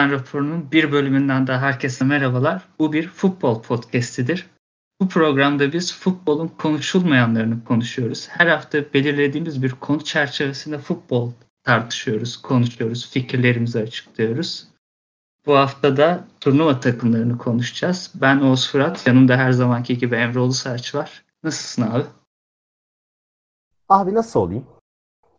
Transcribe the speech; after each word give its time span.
Asistan 0.00 0.18
raporunun 0.18 0.72
bir 0.72 0.92
bölümünden 0.92 1.46
daha 1.46 1.60
herkese 1.60 2.04
merhabalar. 2.04 2.62
Bu 2.78 2.92
bir 2.92 3.08
futbol 3.08 3.62
podcastidir. 3.62 4.50
Bu 5.00 5.08
programda 5.08 5.72
biz 5.72 5.98
futbolun 5.98 6.48
konuşulmayanlarını 6.48 7.64
konuşuyoruz. 7.64 8.28
Her 8.28 8.46
hafta 8.46 8.92
belirlediğimiz 8.94 9.62
bir 9.62 9.70
konu 9.70 10.04
çerçevesinde 10.04 10.78
futbol 10.78 11.32
tartışıyoruz, 11.64 12.36
konuşuyoruz, 12.36 13.10
fikirlerimizi 13.10 13.78
açıklıyoruz. 13.78 14.68
Bu 15.46 15.56
hafta 15.56 15.96
da 15.96 16.24
turnuva 16.40 16.80
takımlarını 16.80 17.38
konuşacağız. 17.38 18.12
Ben 18.14 18.40
Oğuz 18.40 18.70
Fırat, 18.70 19.06
yanımda 19.06 19.36
her 19.36 19.52
zamanki 19.52 19.98
gibi 19.98 20.14
Emre 20.16 20.38
Ulusaç 20.38 20.94
var. 20.94 21.24
Nasılsın 21.42 21.82
abi? 21.82 22.04
Abi 23.88 24.14
nasıl 24.14 24.40
olayım? 24.40 24.66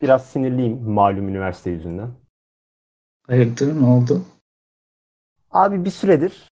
Biraz 0.02 0.26
sinirliyim 0.26 0.90
malum 0.90 1.30
üniversite 1.30 1.70
yüzünden. 1.70 2.12
Hayırdır 3.28 3.82
ne 3.82 3.86
oldu? 3.86 4.26
Abi 5.52 5.86
bir 5.86 5.90
süredir 5.90 6.52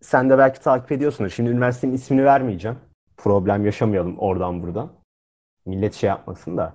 sen 0.00 0.30
de 0.30 0.38
belki 0.38 0.60
takip 0.60 0.92
ediyorsunuz. 0.92 1.34
Şimdi 1.34 1.50
üniversitenin 1.50 1.92
ismini 1.92 2.24
vermeyeceğim. 2.24 2.78
Problem 3.16 3.64
yaşamayalım 3.64 4.18
oradan 4.18 4.62
buradan. 4.62 4.92
Millet 5.66 5.94
şey 5.94 6.08
yapmasın 6.08 6.56
da. 6.56 6.72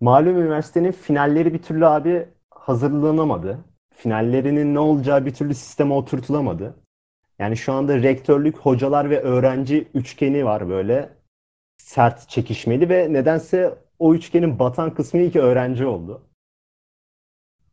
Malum 0.00 0.40
üniversitenin 0.40 0.92
finalleri 0.92 1.54
bir 1.54 1.62
türlü 1.62 1.86
abi 1.86 2.28
hazırlanamadı. 2.50 3.58
Finallerinin 3.94 4.74
ne 4.74 4.78
olacağı 4.78 5.26
bir 5.26 5.34
türlü 5.34 5.54
sisteme 5.54 5.94
oturtulamadı. 5.94 6.74
Yani 7.38 7.56
şu 7.56 7.72
anda 7.72 8.02
rektörlük, 8.02 8.58
hocalar 8.58 9.10
ve 9.10 9.20
öğrenci 9.20 9.88
üçgeni 9.94 10.44
var 10.44 10.68
böyle 10.68 11.08
sert 11.78 12.28
çekişmeli 12.28 12.88
ve 12.88 13.12
nedense 13.12 13.78
o 13.98 14.14
üçgenin 14.14 14.58
batan 14.58 14.94
kısmı 14.94 15.20
ilk 15.20 15.36
öğrenci 15.36 15.86
oldu. 15.86 16.27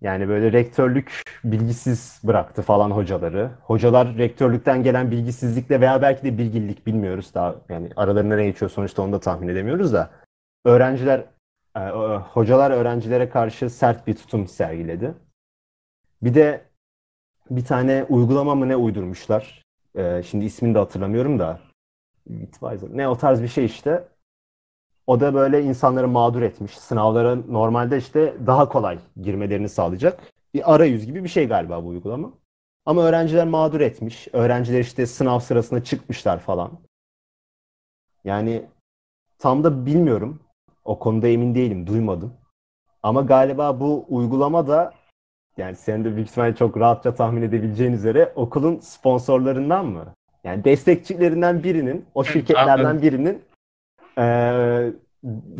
Yani 0.02 0.28
böyle 0.28 0.52
rektörlük 0.52 1.22
bilgisiz 1.44 2.22
bıraktı 2.24 2.62
falan 2.62 2.92
hocaları. 2.92 3.52
Hocalar 3.62 4.18
rektörlükten 4.18 4.84
gelen 4.84 5.12
bilgisizlikle 5.12 5.82
veya 5.82 6.02
belki 6.02 6.24
de 6.24 6.38
bilgililik 6.38 6.88
bilmiyoruz 6.88 7.34
daha. 7.34 7.56
Yani 7.70 7.90
aralarında 7.96 8.36
ne 8.36 8.46
geçiyor 8.46 8.72
sonuçta 8.72 9.02
onu 9.02 9.12
da 9.12 9.20
tahmin 9.20 9.48
edemiyoruz 9.48 9.94
da. 9.94 10.10
Öğrenciler, 10.66 11.26
e, 11.78 11.80
hocalar 12.18 12.72
öğrencilere 12.72 13.30
karşı 13.30 13.70
sert 13.70 14.08
bir 14.08 14.16
tutum 14.16 14.48
sergiledi. 14.48 15.14
Bir 16.22 16.34
de 16.34 16.62
bir 17.50 17.66
tane 17.66 18.06
uygulama 18.10 18.56
mı 18.56 18.70
ne 18.70 18.76
uydurmuşlar. 18.76 19.64
E, 19.96 20.24
şimdi 20.24 20.46
ismini 20.46 20.76
de 20.76 20.80
hatırlamıyorum 20.80 21.40
da. 21.40 21.60
Ne 22.90 23.08
o 23.08 23.18
tarz 23.18 23.42
bir 23.42 23.48
şey 23.48 23.66
işte. 23.66 24.08
O 25.08 25.20
da 25.20 25.34
böyle 25.34 25.64
insanları 25.64 26.08
mağdur 26.08 26.42
etmiş. 26.42 26.78
Sınavlara 26.78 27.36
normalde 27.36 27.98
işte 27.98 28.36
daha 28.48 28.70
kolay 28.70 29.00
girmelerini 29.22 29.70
sağlayacak. 29.70 30.20
Bir 30.54 30.74
arayüz 30.76 31.06
gibi 31.06 31.24
bir 31.24 31.30
şey 31.30 31.48
galiba 31.48 31.84
bu 31.84 31.88
uygulama. 31.88 32.32
Ama 32.86 33.04
öğrenciler 33.04 33.48
mağdur 33.48 33.82
etmiş. 33.82 34.28
Öğrenciler 34.34 34.80
işte 34.80 35.06
sınav 35.06 35.40
sırasında 35.40 35.84
çıkmışlar 35.84 36.40
falan. 36.40 36.72
Yani 38.24 38.66
tam 39.40 39.64
da 39.64 39.86
bilmiyorum. 39.86 40.40
O 40.86 41.00
konuda 41.00 41.28
emin 41.28 41.56
değilim. 41.56 41.88
Duymadım. 41.88 42.34
Ama 43.04 43.22
galiba 43.22 43.80
bu 43.80 44.06
uygulama 44.10 44.68
da 44.68 44.94
yani 45.58 45.76
senin 45.76 46.06
de 46.06 46.16
büyük 46.16 46.30
ihtimalle 46.30 46.56
çok 46.56 46.78
rahatça 46.78 47.16
tahmin 47.16 47.42
edebileceğin 47.42 47.94
üzere 47.94 48.34
okulun 48.36 48.80
sponsorlarından 48.80 49.86
mı? 49.86 50.06
Yani 50.44 50.64
destekçilerinden 50.64 51.64
birinin, 51.64 52.06
o 52.16 52.24
şirketlerden 52.24 53.02
birinin 53.02 53.44
e, 54.18 54.92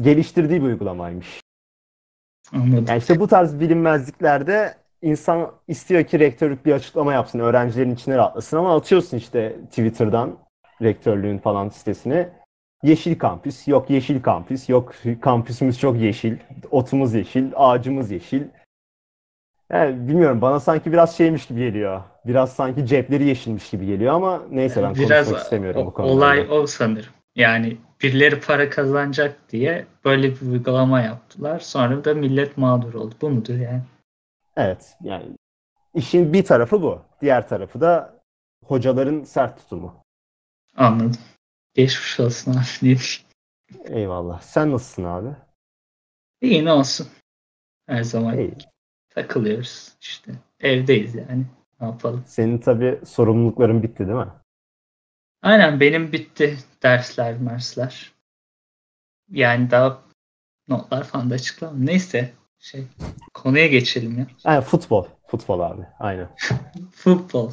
geliştirdiği 0.02 0.62
bir 0.62 0.66
uygulamaymış. 0.68 1.42
Anladım. 2.54 2.86
Yani 2.88 2.98
işte 2.98 3.20
bu 3.20 3.28
tarz 3.28 3.60
bilinmezliklerde 3.60 4.74
insan 5.02 5.52
istiyor 5.68 6.04
ki 6.04 6.20
rektörlük 6.20 6.66
bir 6.66 6.74
açıklama 6.74 7.14
yapsın, 7.14 7.40
öğrencilerin 7.40 7.96
içine 7.96 8.18
rahatlasın 8.18 8.58
ama 8.58 8.76
atıyorsun 8.76 9.18
işte 9.18 9.56
Twitter'dan 9.70 10.38
rektörlüğün 10.82 11.38
falan 11.38 11.70
sitesine. 11.70 12.30
Yeşil 12.84 13.20
kampüs, 13.20 13.68
yok 13.68 13.90
yeşil 13.90 14.22
kampüs, 14.22 14.70
yok 14.70 14.94
kampüsümüz 15.22 15.80
çok 15.80 15.98
yeşil, 15.98 16.38
otumuz 16.72 17.14
yeşil, 17.14 17.52
ağacımız 17.56 18.12
yeşil. 18.12 18.44
Yani 19.72 20.08
bilmiyorum 20.08 20.42
bana 20.42 20.60
sanki 20.60 20.92
biraz 20.92 21.18
şeymiş 21.18 21.46
gibi 21.48 21.60
geliyor. 21.60 22.02
Biraz 22.26 22.54
sanki 22.54 22.86
cepleri 22.86 23.24
yeşilmiş 23.24 23.70
gibi 23.70 23.86
geliyor 23.86 24.14
ama 24.14 24.42
neyse 24.52 24.84
ben 24.84 24.96
Biraz 24.96 25.10
konuşmak 25.10 25.42
istemiyorum 25.44 25.82
o- 25.82 25.86
bu 25.86 25.94
konuda. 25.94 26.12
olay 26.14 26.48
o 26.52 26.68
sanırım. 26.68 27.14
Yani 27.36 27.78
birileri 28.02 28.40
para 28.40 28.70
kazanacak 28.70 29.50
diye 29.50 29.88
böyle 30.06 30.32
bir 30.32 30.42
uygulama 30.42 31.02
yaptılar. 31.02 31.60
Sonra 31.60 32.06
da 32.06 32.14
millet 32.14 32.58
mağdur 32.58 32.94
oldu. 32.94 33.16
Bu 33.22 33.30
mudur 33.30 33.56
yani? 33.56 33.84
Evet 34.58 34.98
yani 35.02 35.38
işin 35.94 36.34
bir 36.34 36.46
tarafı 36.46 36.82
bu. 36.82 37.02
Diğer 37.22 37.48
tarafı 37.48 37.82
da 37.82 38.20
hocaların 38.66 39.24
sert 39.24 39.58
tutumu. 39.58 39.96
Anladım. 40.76 41.22
Geçmiş 41.74 42.20
olsun 42.20 42.52
abi. 42.52 42.90
Ne. 42.90 42.98
Eyvallah. 43.86 44.42
Sen 44.42 44.72
nasılsın 44.72 45.04
abi? 45.04 45.30
İyi 46.42 46.66
ne 46.66 46.72
olsun. 46.72 47.08
Her 47.88 48.04
zaman 48.04 48.38
İyi. 48.38 48.54
takılıyoruz 49.10 49.94
işte. 50.02 50.32
Evdeyiz 50.60 51.16
yani. 51.16 51.46
Ne 51.82 51.88
yapalım? 51.88 52.24
Senin 52.28 52.58
tabii 52.58 53.00
sorumlulukların 53.06 53.84
bitti 53.84 54.00
değil 54.08 54.20
mi? 54.20 54.28
Aynen 55.46 55.80
benim 55.80 56.12
bitti 56.12 56.58
dersler, 56.84 57.38
mersler. 57.38 58.12
Yani 59.32 59.72
daha 59.72 60.02
notlar 60.68 61.04
falan 61.04 61.30
da 61.30 61.36
açıklamam. 61.36 61.86
Neyse 61.86 62.34
şey 62.60 62.88
konuya 63.34 63.68
geçelim 63.68 64.20
ya. 64.20 64.28
Yani 64.46 64.62
futbol. 64.62 65.06
Futbol 65.28 65.60
abi. 65.60 65.82
Aynen. 66.00 66.30
Futbol. 66.92 67.52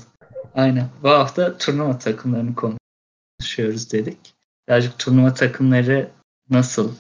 Aynen. 0.55 0.89
Bu 1.03 1.09
hafta 1.09 1.59
turnuva 1.59 1.99
takımlarını 1.99 2.55
konuşuyoruz 2.55 3.93
dedik. 3.93 4.35
Birazcık 4.69 4.99
turnuva 4.99 5.35
takımları 5.35 6.11
nasıl? 6.51 6.93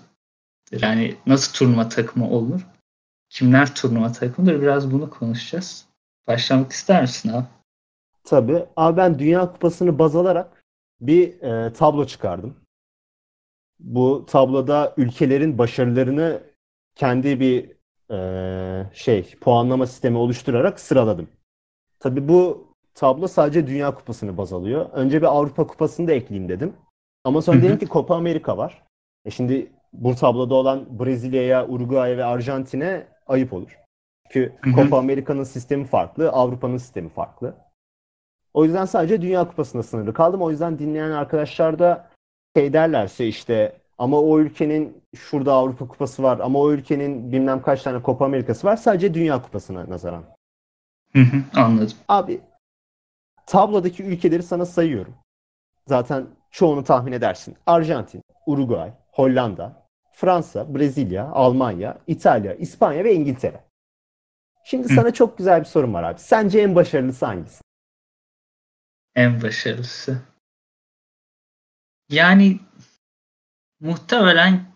Yani 0.72 1.16
nasıl 1.26 1.52
turnuva 1.52 1.88
takımı 1.88 2.30
olur? 2.30 2.66
Kimler 3.28 3.74
turnuva 3.74 4.12
takımıdır? 4.12 4.62
Biraz 4.62 4.90
bunu 4.90 5.10
konuşacağız. 5.10 5.86
Başlamak 6.26 6.72
ister 6.72 7.02
misin 7.02 7.28
abi? 7.28 7.46
Tabii. 8.24 8.64
Abi 8.76 8.96
ben 8.96 9.18
Dünya 9.18 9.52
Kupası'nı 9.52 9.98
baz 9.98 10.16
alarak 10.16 10.61
bir 11.02 11.42
e, 11.42 11.72
tablo 11.72 12.06
çıkardım. 12.06 12.56
Bu 13.78 14.26
tabloda 14.26 14.94
ülkelerin 14.96 15.58
başarılarını 15.58 16.42
kendi 16.94 17.40
bir 17.40 17.72
e, 18.10 18.90
şey 18.92 19.34
puanlama 19.40 19.86
sistemi 19.86 20.18
oluşturarak 20.18 20.80
sıraladım. 20.80 21.28
Tabii 22.00 22.28
bu 22.28 22.68
tablo 22.94 23.28
sadece 23.28 23.66
Dünya 23.66 23.94
Kupası'nı 23.94 24.36
baz 24.36 24.52
alıyor. 24.52 24.90
Önce 24.92 25.20
bir 25.22 25.26
Avrupa 25.26 25.66
Kupası'nı 25.66 26.08
da 26.08 26.12
ekleyeyim 26.12 26.48
dedim. 26.48 26.74
Ama 27.24 27.42
sonra 27.42 27.62
dedim 27.62 27.78
ki 27.78 27.86
Copa 27.88 28.16
Amerika 28.16 28.56
var. 28.58 28.82
E 29.24 29.30
şimdi 29.30 29.72
bu 29.92 30.14
tabloda 30.14 30.54
olan 30.54 30.98
Brezilya'ya, 31.00 31.68
Uruguay'a 31.68 32.16
ve 32.16 32.24
Arjantin'e 32.24 33.06
ayıp 33.26 33.52
olur. 33.52 33.78
Çünkü. 34.30 34.52
Copa 34.74 34.98
Amerika'nın 34.98 35.44
sistemi 35.44 35.84
farklı, 35.84 36.30
Avrupa'nın 36.30 36.76
sistemi 36.76 37.08
farklı. 37.08 37.54
O 38.54 38.64
yüzden 38.64 38.84
sadece 38.84 39.22
Dünya 39.22 39.48
Kupası'na 39.48 39.82
sınırlı 39.82 40.14
kaldım. 40.14 40.42
O 40.42 40.50
yüzden 40.50 40.78
dinleyen 40.78 41.10
arkadaşlar 41.10 41.78
da 41.78 42.08
şey 42.56 42.72
derlerse 42.72 43.26
işte 43.26 43.72
ama 43.98 44.20
o 44.20 44.38
ülkenin 44.40 45.02
şurada 45.16 45.52
Avrupa 45.52 45.88
Kupası 45.88 46.22
var 46.22 46.38
ama 46.38 46.58
o 46.58 46.72
ülkenin 46.72 47.32
bilmem 47.32 47.62
kaç 47.62 47.82
tane 47.82 48.02
Copa 48.04 48.24
Amerika'sı 48.24 48.66
var 48.66 48.76
sadece 48.76 49.14
Dünya 49.14 49.42
Kupası'na 49.42 49.90
nazaran. 49.90 50.24
Hı 51.12 51.18
hı, 51.18 51.60
anladım. 51.60 51.96
Abi 52.08 52.40
tablodaki 53.46 54.02
ülkeleri 54.02 54.42
sana 54.42 54.66
sayıyorum. 54.66 55.14
Zaten 55.86 56.26
çoğunu 56.50 56.84
tahmin 56.84 57.12
edersin. 57.12 57.56
Arjantin, 57.66 58.22
Uruguay, 58.46 58.92
Hollanda, 59.12 59.82
Fransa, 60.12 60.74
Brezilya, 60.74 61.28
Almanya, 61.28 61.98
İtalya, 62.06 62.54
İspanya 62.54 63.04
ve 63.04 63.14
İngiltere. 63.14 63.60
Şimdi 64.64 64.88
Hı. 64.88 64.94
sana 64.94 65.10
çok 65.12 65.38
güzel 65.38 65.60
bir 65.60 65.64
sorum 65.64 65.94
var 65.94 66.02
abi. 66.02 66.18
Sence 66.20 66.60
en 66.60 66.74
başarılısı 66.74 67.26
hangisi? 67.26 67.62
En 69.14 69.42
başarılısı. 69.42 70.22
Yani 72.08 72.60
muhtemelen 73.80 74.72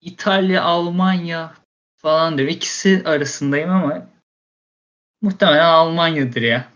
İtalya, 0.00 0.62
Almanya 0.62 1.54
falan 1.96 2.38
diyor. 2.38 2.48
İkisi 2.48 3.02
arasındayım 3.04 3.70
ama 3.70 4.06
muhtemelen 5.22 5.64
Almanya'dır 5.64 6.42
ya. 6.42 6.72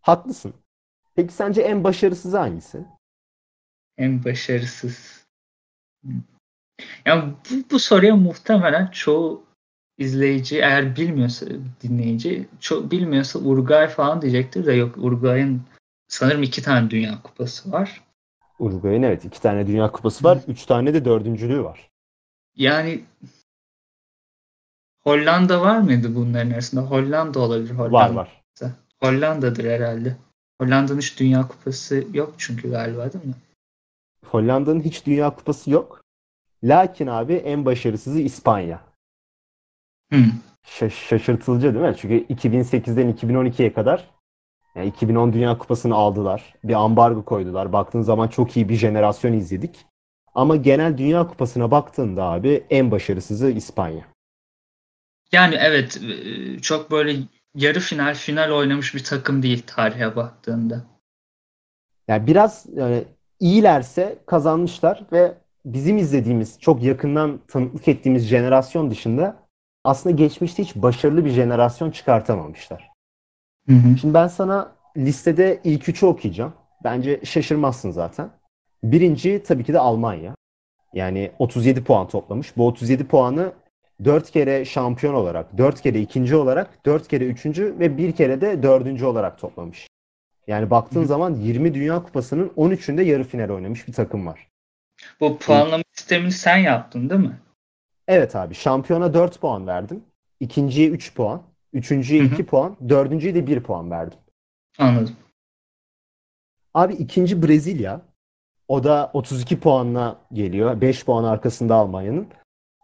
Haklısın. 0.00 0.54
Peki 1.14 1.32
sence 1.32 1.62
en 1.62 1.84
başarısız 1.84 2.34
hangisi? 2.34 2.86
En 3.98 4.24
başarısız. 4.24 5.26
Yani 7.04 7.34
bu, 7.50 7.70
bu 7.70 7.78
soruya 7.78 8.16
muhtemelen 8.16 8.86
çoğu 8.86 9.49
izleyici 10.00 10.56
eğer 10.56 10.96
bilmiyorsa 10.96 11.46
dinleyici 11.82 12.48
çok 12.60 12.90
bilmiyorsa 12.90 13.38
Uruguay 13.38 13.88
falan 13.88 14.22
diyecektir 14.22 14.66
de 14.66 14.72
yok 14.72 14.94
Uruguay'ın 14.98 15.62
sanırım 16.08 16.42
iki 16.42 16.62
tane 16.62 16.90
Dünya 16.90 17.22
Kupası 17.22 17.72
var. 17.72 18.02
Uruguay'ın 18.58 19.02
evet 19.02 19.24
iki 19.24 19.42
tane 19.42 19.66
Dünya 19.66 19.92
Kupası 19.92 20.24
var. 20.24 20.38
Üç 20.48 20.66
tane 20.66 20.94
de 20.94 21.04
dördüncülüğü 21.04 21.64
var. 21.64 21.90
Yani 22.56 23.04
Hollanda 25.00 25.60
var 25.60 25.78
mıydı 25.78 26.14
bunların 26.14 26.50
arasında? 26.50 26.80
Hollanda 26.80 27.40
olabilir. 27.40 27.70
Hollanda. 27.70 27.92
Var 27.92 28.10
var. 28.10 28.42
Hollanda'dır 29.00 29.64
herhalde. 29.64 30.16
Hollanda'nın 30.60 30.98
hiç 30.98 31.20
Dünya 31.20 31.48
Kupası 31.48 32.04
yok 32.12 32.34
çünkü 32.38 32.70
galiba 32.70 33.12
değil 33.12 33.24
mi? 33.24 33.34
Hollanda'nın 34.26 34.80
hiç 34.80 35.06
Dünya 35.06 35.30
Kupası 35.30 35.70
yok. 35.70 36.04
Lakin 36.64 37.06
abi 37.06 37.34
en 37.34 37.64
başarısızı 37.64 38.20
İspanya. 38.20 38.89
Hmm. 40.10 40.32
Şaş- 40.66 41.08
şaşırtılıcı 41.08 41.74
değil 41.74 41.84
mi? 41.84 41.94
Çünkü 41.98 42.34
2008'den 42.34 43.08
2012'ye 43.12 43.72
kadar 43.72 44.10
yani 44.74 44.88
2010 44.88 45.32
Dünya 45.32 45.58
Kupası'nı 45.58 45.94
aldılar. 45.94 46.54
Bir 46.64 46.74
ambargo 46.74 47.24
koydular. 47.24 47.72
Baktığın 47.72 48.02
zaman 48.02 48.28
çok 48.28 48.56
iyi 48.56 48.68
bir 48.68 48.76
jenerasyon 48.76 49.32
izledik. 49.32 49.86
Ama 50.34 50.56
genel 50.56 50.98
Dünya 50.98 51.26
Kupası'na 51.26 51.70
baktığında 51.70 52.24
abi 52.24 52.64
en 52.70 52.90
başarısızı 52.90 53.50
İspanya. 53.50 54.04
Yani 55.32 55.56
evet 55.60 56.00
e, 56.02 56.58
çok 56.58 56.90
böyle 56.90 57.16
yarı 57.54 57.80
final 57.80 58.14
final 58.14 58.50
oynamış 58.50 58.94
bir 58.94 59.04
takım 59.04 59.42
değil 59.42 59.62
tarihe 59.66 60.16
baktığında. 60.16 60.84
Yani 62.08 62.26
biraz 62.26 62.66
yani 62.74 63.04
iyilerse 63.40 64.18
kazanmışlar 64.26 65.04
ve 65.12 65.34
bizim 65.64 65.98
izlediğimiz, 65.98 66.60
çok 66.60 66.82
yakından 66.82 67.40
tanıklık 67.48 67.88
ettiğimiz 67.88 68.26
jenerasyon 68.26 68.90
dışında 68.90 69.36
aslında 69.84 70.16
geçmişte 70.16 70.62
hiç 70.62 70.76
başarılı 70.76 71.24
bir 71.24 71.30
jenerasyon 71.30 71.90
çıkartamamışlar. 71.90 72.90
Hı 73.68 73.74
hı. 73.74 73.98
Şimdi 73.98 74.14
ben 74.14 74.26
sana 74.28 74.72
listede 74.96 75.60
ilk 75.64 75.88
üçü 75.88 76.06
okuyacağım. 76.06 76.52
Bence 76.84 77.20
şaşırmazsın 77.24 77.90
zaten. 77.90 78.30
Birinci 78.82 79.42
tabii 79.42 79.64
ki 79.64 79.72
de 79.72 79.78
Almanya. 79.78 80.34
Yani 80.94 81.32
37 81.38 81.84
puan 81.84 82.08
toplamış. 82.08 82.56
Bu 82.56 82.66
37 82.66 83.06
puanı 83.06 83.52
4 84.04 84.30
kere 84.30 84.64
şampiyon 84.64 85.14
olarak, 85.14 85.58
4 85.58 85.80
kere 85.80 86.00
ikinci 86.00 86.36
olarak, 86.36 86.86
4 86.86 87.08
kere 87.08 87.24
üçüncü 87.24 87.76
ve 87.78 87.98
bir 87.98 88.12
kere 88.12 88.40
de 88.40 88.62
dördüncü 88.62 89.04
olarak 89.04 89.38
toplamış. 89.38 89.86
Yani 90.46 90.70
baktığın 90.70 91.02
Hı. 91.02 91.06
zaman 91.06 91.34
20 91.34 91.74
Dünya 91.74 92.02
Kupası'nın 92.02 92.48
13'ünde 92.56 93.02
yarı 93.02 93.24
final 93.24 93.48
oynamış 93.48 93.88
bir 93.88 93.92
takım 93.92 94.26
var. 94.26 94.48
Bu 95.20 95.38
puanlama 95.38 95.84
sistemini 95.92 96.32
sen 96.32 96.56
yaptın 96.56 97.10
değil 97.10 97.20
mi? 97.20 97.38
Evet 98.10 98.36
abi 98.36 98.54
şampiyona 98.54 99.14
4 99.14 99.40
puan 99.40 99.66
verdim. 99.66 100.04
İkinciye 100.40 100.88
3 100.88 101.14
puan. 101.14 101.42
Üçüncüye 101.72 102.22
Hı 102.22 102.26
hı. 102.26 102.34
2 102.34 102.46
puan. 102.46 102.76
Dördüncüye 102.88 103.34
de 103.34 103.46
1 103.46 103.60
puan 103.60 103.90
verdim. 103.90 104.18
Anladım. 104.78 105.16
Abi 106.74 106.94
ikinci 106.94 107.42
Brezilya. 107.42 108.00
O 108.68 108.84
da 108.84 109.10
32 109.14 109.60
puanla 109.60 110.16
geliyor. 110.32 110.80
5 110.80 111.04
puan 111.04 111.24
arkasında 111.24 111.74
Almanya'nın. 111.74 112.26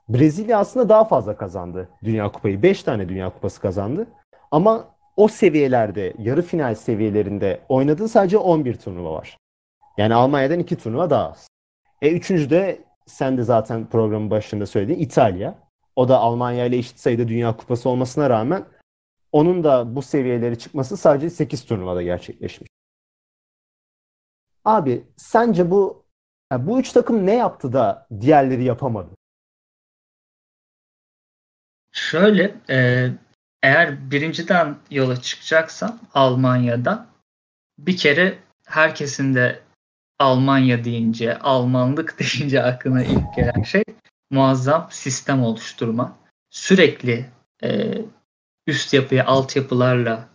Brezilya 0.09 0.59
aslında 0.59 0.89
daha 0.89 1.05
fazla 1.05 1.37
kazandı 1.37 1.89
Dünya 2.05 2.33
Kupayı. 2.33 2.63
5 2.63 2.83
tane 2.83 3.09
Dünya 3.09 3.31
Kupası 3.31 3.61
kazandı. 3.61 4.07
Ama 4.51 4.85
o 5.17 5.29
seviyelerde, 5.29 6.15
yarı 6.19 6.43
final 6.43 6.75
seviyelerinde 6.75 7.61
oynadığı 7.69 8.09
sadece 8.09 8.39
11 8.39 8.75
turnuva 8.75 9.13
var. 9.13 9.39
Yani 9.97 10.15
Almanya'dan 10.15 10.59
2 10.59 10.77
turnuva 10.77 11.11
daha 11.11 11.31
az. 11.31 11.49
E 12.03 12.13
üçüncü 12.13 12.51
de 12.51 12.86
sen 13.07 13.39
de 13.39 13.43
zaten 13.43 13.91
programın 13.91 14.31
başında 14.31 14.67
söylediğin 14.67 14.99
İtalya. 14.99 15.59
O 15.97 16.09
da 16.09 16.19
Almanya 16.19 16.65
ile 16.67 16.77
eşit 16.77 17.01
sayıda 17.01 17.29
Dünya 17.29 17.57
Kupası 17.57 17.89
olmasına 17.89 18.31
rağmen 18.31 18.67
onun 19.33 19.65
da 19.65 19.97
bu 19.97 20.03
seviyelere 20.03 20.59
çıkması 20.59 20.97
sadece 20.97 21.31
8 21.31 21.65
turnuvada 21.65 22.03
gerçekleşmiş. 22.03 22.71
Abi 24.65 25.07
sence 25.17 25.71
bu 25.71 26.07
bu 26.53 26.81
üç 26.81 26.93
takım 26.93 27.27
ne 27.27 27.35
yaptı 27.35 27.73
da 27.73 28.07
diğerleri 28.21 28.65
yapamadı? 28.65 29.11
Şöyle 31.93 32.55
e, 32.71 33.09
eğer 33.63 34.11
birinciden 34.11 34.77
yola 34.91 35.21
çıkacaksam 35.21 35.99
Almanya'da 36.15 37.07
bir 37.79 37.97
kere 37.97 38.39
herkesin 38.67 39.35
de 39.35 39.66
Almanya 40.19 40.85
deyince, 40.85 41.39
Almanlık 41.39 42.19
deyince 42.19 42.63
aklına 42.63 43.05
ilk 43.05 43.35
gelen 43.37 43.63
şey 43.63 43.85
muazzam 44.31 44.89
sistem 44.91 45.43
oluşturma. 45.43 46.17
Sürekli 46.51 47.27
e, 47.63 47.99
üst 48.67 48.95
yapıyı 48.95 49.25
altyapılarla 49.25 50.29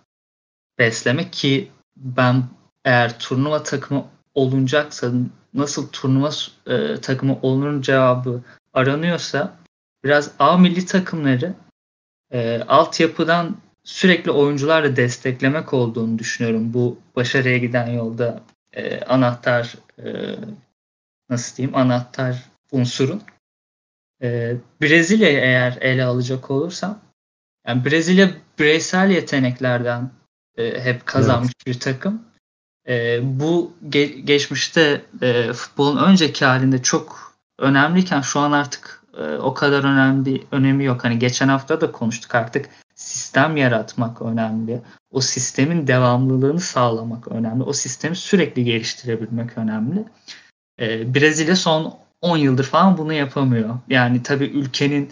beslemek 0.80 1.34
ki 1.34 1.72
ben 1.98 2.44
eğer 2.86 3.20
turnuva 3.20 3.64
takımı 3.64 4.06
olunacaksa 4.34 5.12
nasıl 5.54 5.90
turnuva 5.90 6.30
e, 6.68 7.02
takımı 7.02 7.40
olunur 7.42 7.82
cevabı 7.82 8.42
aranıyorsa 8.74 9.58
biraz 10.04 10.32
A 10.40 10.58
milli 10.58 10.86
takımları 10.86 11.54
e, 12.32 12.62
altyapıdan 12.68 13.58
sürekli 13.84 14.32
oyuncularla 14.32 14.96
desteklemek 14.96 15.74
olduğunu 15.74 16.20
düşünüyorum. 16.20 16.74
Bu 16.74 17.00
başarıya 17.16 17.58
giden 17.58 17.88
yolda 17.88 18.44
e, 18.74 19.00
anahtar 19.02 19.76
e, 20.04 20.36
nasıl 21.30 21.58
diyeyim 21.58 21.76
anahtar 21.78 22.44
unsurun. 22.72 23.22
E, 24.22 24.56
Brezilya'yı 24.82 25.38
eğer 25.40 25.78
ele 25.82 26.04
alacak 26.04 26.52
olursam 26.52 27.00
yani 27.68 27.86
Brezilya 27.86 28.30
bireysel 28.60 29.10
yeteneklerden 29.10 30.10
e, 30.58 30.84
hep 30.84 31.06
kazanmış 31.06 31.54
bir 31.68 31.80
takım. 31.80 32.22
E, 32.88 33.20
bu 33.40 33.74
ge- 33.90 34.20
geçmişte 34.20 35.02
e, 35.22 35.54
futbolun 35.54 36.04
önceki 36.04 36.46
halinde 36.46 36.82
çok 36.82 37.34
önemliyken 37.60 38.22
şu 38.22 38.40
an 38.40 38.52
artık 38.52 39.04
e, 39.18 39.24
o 39.24 39.54
kadar 39.54 39.84
önemli 39.84 40.44
önemi 40.52 40.84
yok. 40.84 41.04
Hani 41.04 41.20
geçen 41.20 41.48
hafta 41.48 41.82
da 41.82 41.92
konuştuk 41.92 42.36
artık 42.36 42.70
sistem 42.96 43.58
yaratmak 43.58 44.22
önemli. 44.22 44.82
O 45.12 45.22
sistemin 45.22 45.88
devamlılığını 45.88 46.60
sağlamak 46.60 47.28
önemli. 47.28 47.64
O 47.64 47.74
sistemi 47.74 48.16
sürekli 48.16 48.64
geliştirebilmek 48.64 49.58
önemli. 49.58 50.06
E, 50.80 51.16
Brezilya 51.16 51.56
son 51.56 51.98
10 52.22 52.38
yıldır 52.38 52.64
falan 52.64 52.98
bunu 52.98 53.14
yapamıyor. 53.14 53.80
Yani 53.90 54.24
tabii 54.24 54.46
ülkenin 54.46 55.12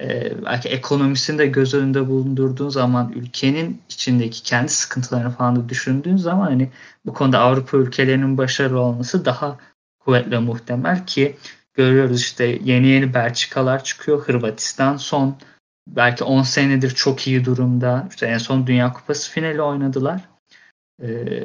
e, 0.00 0.32
belki 0.44 0.68
ekonomisini 0.68 1.38
de 1.38 1.46
göz 1.46 1.74
önünde 1.74 2.08
bulundurduğun 2.08 2.68
zaman 2.68 3.12
ülkenin 3.12 3.82
içindeki 3.88 4.42
kendi 4.42 4.68
sıkıntılarını 4.68 5.30
falan 5.30 5.56
da 5.56 5.68
düşündüğün 5.68 6.16
zaman 6.16 6.46
hani 6.46 6.70
bu 7.06 7.14
konuda 7.14 7.38
Avrupa 7.38 7.76
ülkelerinin 7.76 8.38
başarılı 8.38 8.80
olması 8.80 9.24
daha 9.24 9.58
kuvvetle 10.00 10.38
muhtemel 10.38 11.06
ki 11.06 11.36
görüyoruz 11.74 12.20
işte 12.20 12.58
yeni 12.64 12.86
yeni 12.86 13.14
Belçikalar 13.14 13.84
çıkıyor. 13.84 14.20
Hırvatistan 14.20 14.96
son 14.96 15.36
belki 15.96 16.24
10 16.24 16.42
senedir 16.42 16.90
çok 16.90 17.26
iyi 17.26 17.44
durumda. 17.44 18.06
İşte 18.10 18.26
en 18.26 18.38
son 18.38 18.66
Dünya 18.66 18.92
Kupası 18.92 19.30
finali 19.30 19.62
oynadılar. 19.62 20.28
Ee, 21.02 21.44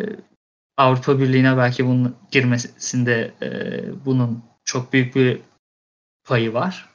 Avrupa 0.77 1.19
Birliği'ne 1.19 1.57
belki 1.57 1.85
bunun 1.85 2.15
girmesinde 2.31 3.33
e, 3.41 3.45
bunun 4.05 4.43
çok 4.65 4.93
büyük 4.93 5.15
bir 5.15 5.41
payı 6.23 6.53
var. 6.53 6.89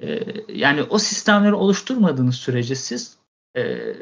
E, 0.00 0.24
yani 0.48 0.82
o 0.82 0.98
sistemleri 0.98 1.54
oluşturmadığınız 1.54 2.34
sürece 2.34 2.74
siz 2.74 3.18
e, 3.56 3.94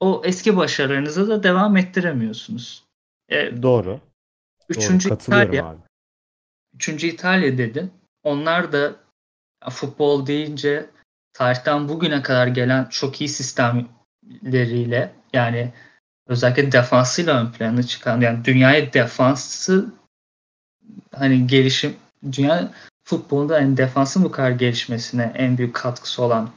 o 0.00 0.22
eski 0.24 0.56
başarılarınızı 0.56 1.28
da 1.28 1.42
devam 1.42 1.76
ettiremiyorsunuz. 1.76 2.84
E, 3.28 3.62
Doğru. 3.62 4.00
üçüncü 4.68 5.10
Doğru. 5.10 5.18
İtalya, 5.18 5.66
abi. 5.66 5.80
üçüncü 6.74 7.06
İtalya 7.06 7.58
dedin. 7.58 7.92
Onlar 8.22 8.72
da 8.72 8.96
futbol 9.70 10.26
deyince 10.26 10.90
tarihten 11.36 11.88
bugüne 11.88 12.22
kadar 12.22 12.46
gelen 12.46 12.84
çok 12.84 13.20
iyi 13.20 13.28
sistemleriyle 13.28 15.12
yani 15.32 15.72
özellikle 16.26 16.72
defansıyla 16.72 17.40
ön 17.40 17.52
plana 17.52 17.82
çıkan 17.82 18.20
yani 18.20 18.44
dünyaya 18.44 18.92
defansı 18.92 19.86
hani 21.14 21.46
gelişim 21.46 21.96
dünya 22.32 22.72
futbolunda 23.04 23.54
hani 23.54 23.76
defansın 23.76 24.24
bu 24.24 24.30
kadar 24.30 24.50
gelişmesine 24.50 25.32
en 25.34 25.58
büyük 25.58 25.74
katkısı 25.74 26.22
olan 26.22 26.50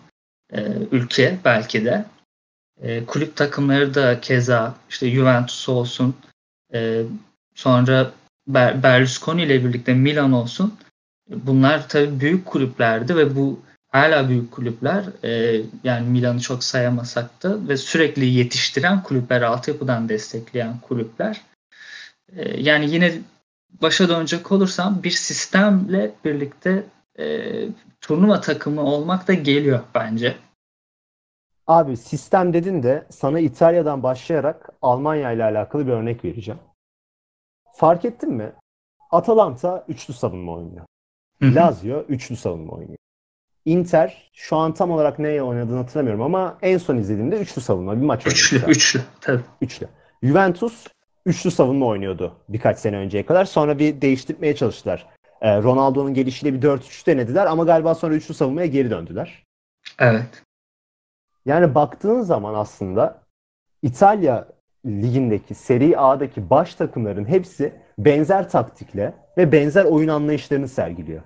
e, 0.53 0.62
ülke 0.91 1.38
belki 1.45 1.86
de. 1.86 2.05
E, 2.81 3.05
kulüp 3.05 3.36
takımları 3.36 3.93
da 3.93 4.21
keza 4.21 4.75
işte 4.89 5.12
Juventus 5.12 5.69
olsun 5.69 6.15
e, 6.74 7.03
sonra 7.55 8.12
Ber- 8.48 8.83
Berlusconi 8.83 9.43
ile 9.43 9.65
birlikte 9.65 9.93
Milan 9.93 10.31
olsun. 10.31 10.79
Bunlar 11.29 11.89
tabii 11.89 12.19
büyük 12.19 12.45
kulüplerdi 12.45 13.15
ve 13.15 13.36
bu 13.36 13.59
hala 13.89 14.29
büyük 14.29 14.51
kulüpler. 14.51 15.05
E, 15.24 15.62
yani 15.84 16.10
Milan'ı 16.10 16.39
çok 16.39 16.63
sayamasak 16.63 17.43
da 17.43 17.67
ve 17.67 17.77
sürekli 17.77 18.25
yetiştiren 18.25 19.03
kulüpler, 19.03 19.41
altyapıdan 19.41 20.10
destekleyen 20.10 20.79
kulüpler. 20.79 21.41
E, 22.36 22.62
yani 22.62 22.91
yine 22.91 23.13
başa 23.81 24.10
dönecek 24.10 24.51
olursam 24.51 25.03
bir 25.03 25.12
sistemle 25.12 26.12
birlikte 26.25 26.84
e, 27.19 27.53
turnuva 28.01 28.41
takımı 28.41 28.81
olmak 28.81 29.27
da 29.27 29.34
geliyor 29.34 29.79
bence. 29.96 30.38
Abi 31.67 31.98
sistem 31.98 32.53
dedin 32.53 32.84
de 32.84 33.05
sana 33.10 33.39
İtalya'dan 33.39 34.03
başlayarak 34.03 34.69
Almanya 34.81 35.31
ile 35.31 35.43
alakalı 35.43 35.88
bir 35.88 35.91
örnek 35.91 36.25
vereceğim. 36.25 36.60
Fark 37.74 38.05
ettin 38.05 38.34
mi? 38.34 38.51
Atalanta 39.12 39.86
üçlü 39.88 40.13
savunma 40.13 40.51
oynuyor. 40.51 40.86
Lazio 41.43 42.05
üçlü 42.10 42.36
savunma 42.36 42.74
oynuyor. 42.74 42.98
Inter 43.69 44.29
şu 44.33 44.55
an 44.57 44.73
tam 44.73 44.91
olarak 44.91 45.19
neye 45.19 45.43
oynadığını 45.43 45.77
hatırlamıyorum 45.77 46.21
ama 46.21 46.57
en 46.61 46.77
son 46.77 46.97
izlediğimde 46.97 47.35
üçlü 47.38 47.61
savunma 47.61 47.97
bir 47.97 48.05
maç 48.05 48.27
Üçlü, 48.27 48.57
oynamışlar. 48.57 48.75
üçlü. 48.75 49.01
Tabii. 49.21 49.41
Üçlü. 49.61 49.88
Juventus 50.23 50.88
üçlü 51.25 51.51
savunma 51.51 51.85
oynuyordu 51.85 52.35
birkaç 52.49 52.79
sene 52.79 52.97
önceye 52.97 53.25
kadar. 53.25 53.45
Sonra 53.45 53.79
bir 53.79 54.01
değiştirmeye 54.01 54.55
çalıştılar. 54.55 55.05
Ee, 55.41 55.61
Ronaldo'nun 55.63 56.13
gelişiyle 56.13 56.53
bir 56.53 56.61
4-3 56.61 57.07
denediler 57.07 57.45
ama 57.45 57.63
galiba 57.63 57.95
sonra 57.95 58.15
üçlü 58.15 58.33
savunmaya 58.33 58.67
geri 58.67 58.89
döndüler. 58.89 59.43
Evet. 59.99 60.43
Yani 61.45 61.75
baktığın 61.75 62.21
zaman 62.21 62.53
aslında 62.53 63.21
İtalya 63.81 64.47
ligindeki 64.85 65.55
Serie 65.55 65.95
A'daki 65.97 66.49
baş 66.49 66.75
takımların 66.75 67.25
hepsi 67.25 67.73
benzer 67.97 68.49
taktikle 68.49 69.13
ve 69.38 69.51
benzer 69.51 69.85
oyun 69.85 70.07
anlayışlarını 70.07 70.67
sergiliyor. 70.67 71.21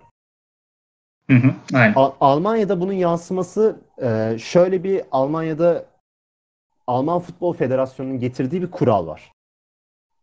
Hı 1.29 1.33
hı. 1.37 1.53
Aynen. 1.73 1.93
Al- 1.93 2.13
Almanya'da 2.21 2.81
bunun 2.81 2.93
yansıması 2.93 3.75
e, 4.01 4.37
şöyle 4.39 4.83
bir 4.83 5.01
Almanya'da 5.11 5.85
Alman 6.87 7.19
Futbol 7.19 7.53
Federasyonu'nun 7.53 8.19
getirdiği 8.19 8.61
bir 8.61 8.71
kural 8.71 9.07
var. 9.07 9.31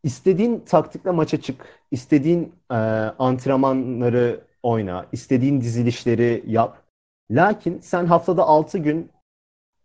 İstediğin 0.02 0.61
taktikle 0.61 1.11
maça 1.11 1.40
çık, 1.40 1.85
istediğin 1.90 2.54
e, 2.71 2.75
antrenmanları 3.19 4.40
oyna, 4.62 5.07
istediğin 5.12 5.61
dizilişleri 5.61 6.45
yap. 6.47 6.83
Lakin 7.30 7.80
sen 7.80 8.07
haftada 8.07 8.45
6 8.45 8.78
gün 8.78 9.11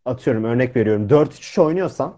atıyorum 0.06 0.44
örnek 0.44 0.76
veriyorum 0.76 1.10
4-3 1.10 1.62
oynuyorsan 1.62 2.14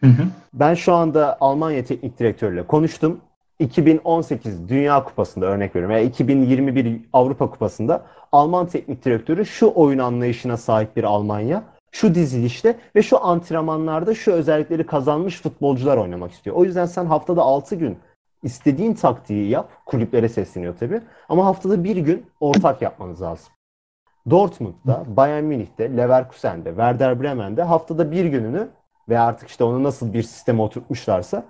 Hı 0.00 0.06
hı. 0.06 0.26
ben 0.54 0.74
şu 0.74 0.92
anda 0.94 1.36
Almanya 1.40 1.84
teknik 1.84 2.18
direktörüyle 2.18 2.66
konuştum. 2.66 3.20
2018 3.58 4.68
Dünya 4.68 5.04
Kupası'nda 5.04 5.46
örnek 5.46 5.76
veriyorum. 5.76 5.96
Yani 5.96 6.08
2021 6.08 7.00
Avrupa 7.12 7.50
Kupası'nda 7.50 8.06
Alman 8.32 8.66
teknik 8.66 9.04
direktörü 9.04 9.46
şu 9.46 9.72
oyun 9.74 9.98
anlayışına 9.98 10.56
sahip 10.56 10.96
bir 10.96 11.04
Almanya, 11.04 11.62
şu 11.92 12.14
dizilişte 12.14 12.76
ve 12.96 13.02
şu 13.02 13.24
antrenmanlarda 13.24 14.14
şu 14.14 14.32
özellikleri 14.32 14.86
kazanmış 14.86 15.42
futbolcular 15.42 15.96
oynamak 15.96 16.32
istiyor. 16.32 16.56
O 16.56 16.64
yüzden 16.64 16.86
sen 16.86 17.06
haftada 17.06 17.42
6 17.42 17.74
gün 17.74 17.98
istediğin 18.42 18.94
taktiği 18.94 19.48
yap. 19.48 19.68
Kulüplere 19.86 20.28
sesleniyor 20.28 20.76
tabii. 20.80 21.00
Ama 21.28 21.46
haftada 21.46 21.84
bir 21.84 21.96
gün 21.96 22.26
ortak 22.40 22.82
yapmanız 22.82 23.22
lazım. 23.22 23.52
Dortmund'da, 24.30 25.04
Bayern 25.06 25.44
Münih'te, 25.44 25.96
Leverkusen'de, 25.96 26.68
Werder 26.68 27.22
Bremen'de 27.22 27.62
haftada 27.62 28.10
bir 28.10 28.24
gününü 28.24 28.68
ve 29.08 29.18
artık 29.18 29.48
işte 29.48 29.64
onu 29.64 29.82
nasıl 29.82 30.12
bir 30.12 30.22
sisteme 30.22 30.62
oturtmuşlarsa 30.62 31.44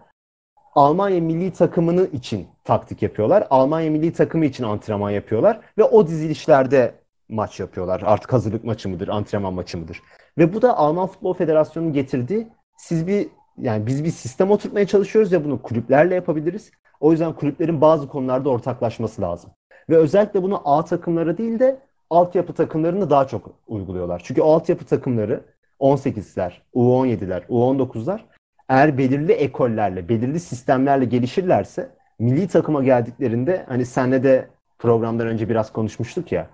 Almanya 0.74 1.20
milli 1.20 1.52
takımını 1.52 2.06
için 2.06 2.46
taktik 2.64 3.02
yapıyorlar. 3.02 3.46
Almanya 3.50 3.90
milli 3.90 4.12
takımı 4.12 4.46
için 4.46 4.64
antrenman 4.64 5.10
yapıyorlar 5.10 5.60
ve 5.78 5.84
o 5.84 6.06
dizilişlerde 6.06 6.94
maç 7.28 7.60
yapıyorlar. 7.60 8.02
Artık 8.04 8.32
hazırlık 8.32 8.64
maçı 8.64 8.88
mıdır, 8.88 9.08
antrenman 9.08 9.54
maçı 9.54 9.78
mıdır? 9.78 10.02
Ve 10.38 10.54
bu 10.54 10.62
da 10.62 10.76
Alman 10.76 11.06
Futbol 11.06 11.34
Federasyonu'nun 11.34 11.92
getirdiği 11.92 12.48
siz 12.76 13.06
bir 13.06 13.28
yani 13.58 13.86
biz 13.86 14.04
bir 14.04 14.10
sistem 14.10 14.50
oturtmaya 14.50 14.86
çalışıyoruz 14.86 15.32
ya 15.32 15.44
bunu 15.44 15.62
kulüplerle 15.62 16.14
yapabiliriz. 16.14 16.70
O 17.00 17.10
yüzden 17.10 17.32
kulüplerin 17.32 17.80
bazı 17.80 18.08
konularda 18.08 18.50
ortaklaşması 18.50 19.22
lazım. 19.22 19.50
Ve 19.90 19.96
özellikle 19.96 20.42
bunu 20.42 20.62
A 20.64 20.84
takımları 20.84 21.38
değil 21.38 21.58
de 21.58 21.80
altyapı 22.10 22.52
takımlarını 22.52 23.10
daha 23.10 23.26
çok 23.26 23.50
uyguluyorlar. 23.66 24.22
Çünkü 24.24 24.42
o 24.42 24.52
altyapı 24.52 24.84
takımları 24.84 25.40
18'ler, 25.80 26.52
U17'ler, 26.74 27.46
U19'lar 27.46 28.20
eğer 28.68 28.98
belirli 28.98 29.32
ekollerle, 29.32 30.08
belirli 30.08 30.40
sistemlerle 30.40 31.04
gelişirlerse 31.04 31.90
milli 32.18 32.48
takıma 32.48 32.84
geldiklerinde 32.84 33.64
hani 33.68 33.86
senle 33.86 34.22
de 34.22 34.48
programdan 34.78 35.26
önce 35.26 35.48
biraz 35.48 35.72
konuşmuştuk 35.72 36.32
ya. 36.32 36.46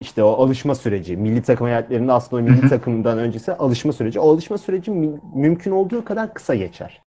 İşte 0.00 0.22
o 0.22 0.28
alışma 0.32 0.74
süreci, 0.74 1.16
milli 1.16 1.42
takım 1.42 1.66
hayatlarında 1.66 2.14
aslında 2.14 2.42
o 2.42 2.44
milli 2.44 2.68
takımdan 2.68 3.18
öncesi 3.18 3.52
alışma 3.52 3.92
süreci. 3.92 4.20
O 4.20 4.30
alışma 4.32 4.58
süreci 4.58 4.90
mü- 4.90 5.20
mümkün 5.34 5.70
olduğu 5.70 6.04
kadar 6.04 6.34
kısa 6.34 6.54
geçer. 6.54 7.02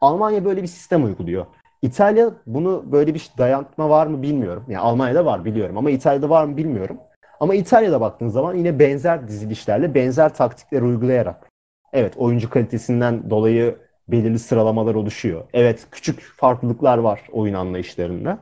Almanya 0.00 0.44
böyle 0.44 0.62
bir 0.62 0.66
sistem 0.66 1.04
uyguluyor. 1.04 1.46
İtalya 1.82 2.30
bunu 2.46 2.84
böyle 2.92 3.14
bir 3.14 3.30
dayatma 3.38 3.90
var 3.90 4.06
mı 4.06 4.22
bilmiyorum. 4.22 4.64
Yani 4.68 4.78
Almanya'da 4.78 5.24
var 5.24 5.44
biliyorum 5.44 5.78
ama 5.78 5.90
İtalya'da 5.90 6.30
var 6.30 6.44
mı 6.44 6.56
bilmiyorum. 6.56 6.96
Ama 7.40 7.54
İtalya'da 7.54 8.00
baktığın 8.00 8.28
zaman 8.28 8.54
yine 8.54 8.78
benzer 8.78 9.28
dizilişlerle, 9.28 9.94
benzer 9.94 10.34
taktikler 10.34 10.82
uygulayarak. 10.82 11.48
Evet 11.92 12.16
oyuncu 12.16 12.50
kalitesinden 12.50 13.30
dolayı 13.30 13.78
belirli 14.12 14.38
sıralamalar 14.38 14.94
oluşuyor. 14.94 15.44
Evet 15.52 15.86
küçük 15.90 16.20
farklılıklar 16.36 16.98
var 16.98 17.22
oyun 17.32 17.54
anlayışlarında. 17.54 18.38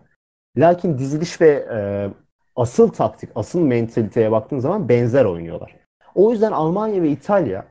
Lakin 0.56 0.98
diziliş 0.98 1.40
ve 1.40 1.66
e, 1.72 1.78
asıl 2.56 2.88
taktik, 2.88 3.30
asıl 3.34 3.60
mentaliteye 3.60 4.32
baktığın 4.32 4.58
zaman 4.58 4.88
benzer 4.88 5.24
oynuyorlar. 5.24 5.76
O 6.14 6.32
yüzden 6.32 6.52
Almanya 6.52 7.02
ve 7.02 7.08
İtalya 7.08 7.66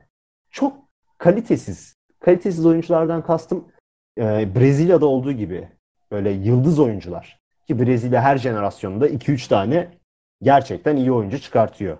çok 0.50 0.76
kalitesiz. 1.18 1.96
Kalitesiz 2.20 2.66
oyunculardan 2.66 3.22
kastım 3.22 3.64
e, 4.18 4.54
Brezilya'da 4.54 5.06
olduğu 5.06 5.32
gibi 5.32 5.68
böyle 6.10 6.30
yıldız 6.30 6.78
oyuncular. 6.78 7.40
Ki 7.66 7.78
Brezilya 7.78 8.22
her 8.22 8.38
jenerasyonda 8.38 9.08
2-3 9.08 9.48
tane 9.48 9.88
gerçekten 10.42 10.96
iyi 10.96 11.12
oyuncu 11.12 11.40
çıkartıyor. 11.40 11.98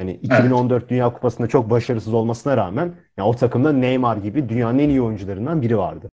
Yani 0.00 0.12
2014 0.12 0.88
Dünya 0.88 1.12
Kupası'nda 1.12 1.46
çok 1.48 1.70
başarısız 1.70 2.14
olmasına 2.14 2.56
rağmen 2.56 2.94
yani 3.16 3.28
o 3.28 3.32
takımda 3.34 3.72
Neymar 3.72 4.16
gibi 4.16 4.48
dünyanın 4.48 4.78
en 4.78 4.88
iyi 4.88 5.02
oyuncularından 5.02 5.62
biri 5.62 5.78
vardı. 5.78 6.10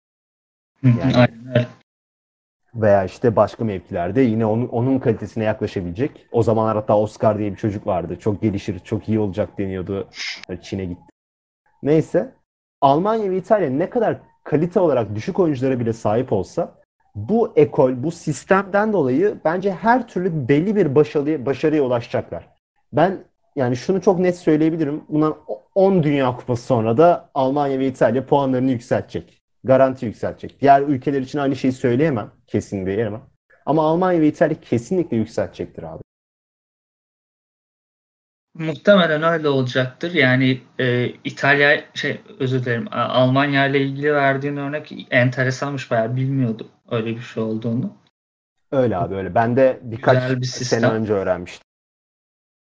Yani- 0.83 1.15
Aynen 1.15 1.47
öyle. 1.49 1.67
Veya 2.75 3.03
işte 3.03 3.35
başka 3.35 3.63
mevkilerde 3.63 4.21
yine 4.21 4.45
onun, 4.45 4.67
onun 4.67 4.99
kalitesine 4.99 5.43
yaklaşabilecek. 5.43 6.27
O 6.31 6.43
zamanlar 6.43 6.75
hatta 6.75 6.97
Oscar 6.97 7.37
diye 7.39 7.51
bir 7.51 7.57
çocuk 7.57 7.87
vardı. 7.87 8.19
Çok 8.19 8.41
gelişir, 8.41 8.79
çok 8.79 9.09
iyi 9.09 9.19
olacak 9.19 9.57
deniyordu. 9.57 10.07
Çin'e 10.61 10.85
gitti. 10.85 11.01
Neyse. 11.83 12.35
Almanya 12.81 13.31
ve 13.31 13.37
İtalya 13.37 13.69
ne 13.69 13.89
kadar 13.89 14.17
kalite 14.43 14.79
olarak 14.79 15.15
düşük 15.15 15.39
oyunculara 15.39 15.79
bile 15.79 15.93
sahip 15.93 16.33
olsa 16.33 16.75
bu 17.15 17.53
ekol, 17.55 18.03
bu 18.03 18.11
sistemden 18.11 18.93
dolayı 18.93 19.37
bence 19.45 19.71
her 19.73 20.07
türlü 20.07 20.47
belli 20.47 20.75
bir 20.75 20.95
başarıya, 20.95 21.45
başarıya 21.45 21.83
ulaşacaklar. 21.83 22.49
Ben 22.93 23.17
yani 23.59 23.75
şunu 23.75 24.01
çok 24.01 24.19
net 24.19 24.37
söyleyebilirim. 24.37 25.03
Bundan 25.09 25.37
10 25.75 26.03
Dünya 26.03 26.35
Kupası 26.35 26.63
sonra 26.63 26.97
da 26.97 27.29
Almanya 27.33 27.79
ve 27.79 27.87
İtalya 27.87 28.25
puanlarını 28.25 28.71
yükseltecek. 28.71 29.41
Garanti 29.63 30.05
yükseltecek. 30.05 30.61
Diğer 30.61 30.81
ülkeler 30.81 31.21
için 31.21 31.39
aynı 31.39 31.55
şeyi 31.55 31.71
söyleyemem. 31.73 32.31
Kesin 32.47 32.85
diyemem. 32.85 33.21
Ama 33.65 33.83
Almanya 33.83 34.21
ve 34.21 34.27
İtalya 34.27 34.61
kesinlikle 34.61 35.17
yükseltecektir 35.17 35.83
abi. 35.83 36.01
Muhtemelen 38.53 39.23
öyle 39.23 39.49
olacaktır. 39.49 40.13
Yani 40.13 40.61
e, 40.79 41.07
İtalya 41.23 41.83
şey 41.93 42.21
özür 42.39 42.65
dilerim 42.65 42.87
Almanya 42.91 43.67
ile 43.67 43.81
ilgili 43.81 44.13
verdiğin 44.13 44.57
örnek 44.57 45.07
enteresanmış 45.11 45.91
bayağı 45.91 46.15
bilmiyordum 46.15 46.67
öyle 46.91 47.15
bir 47.15 47.21
şey 47.21 47.43
olduğunu. 47.43 47.97
Öyle 48.71 48.97
abi 48.97 49.15
öyle. 49.15 49.35
Ben 49.35 49.55
de 49.55 49.79
birkaç 49.83 50.23
Güzel 50.23 50.41
bir 50.41 50.45
sene 50.45 50.87
önce 50.87 51.13
öğrenmiştim. 51.13 51.68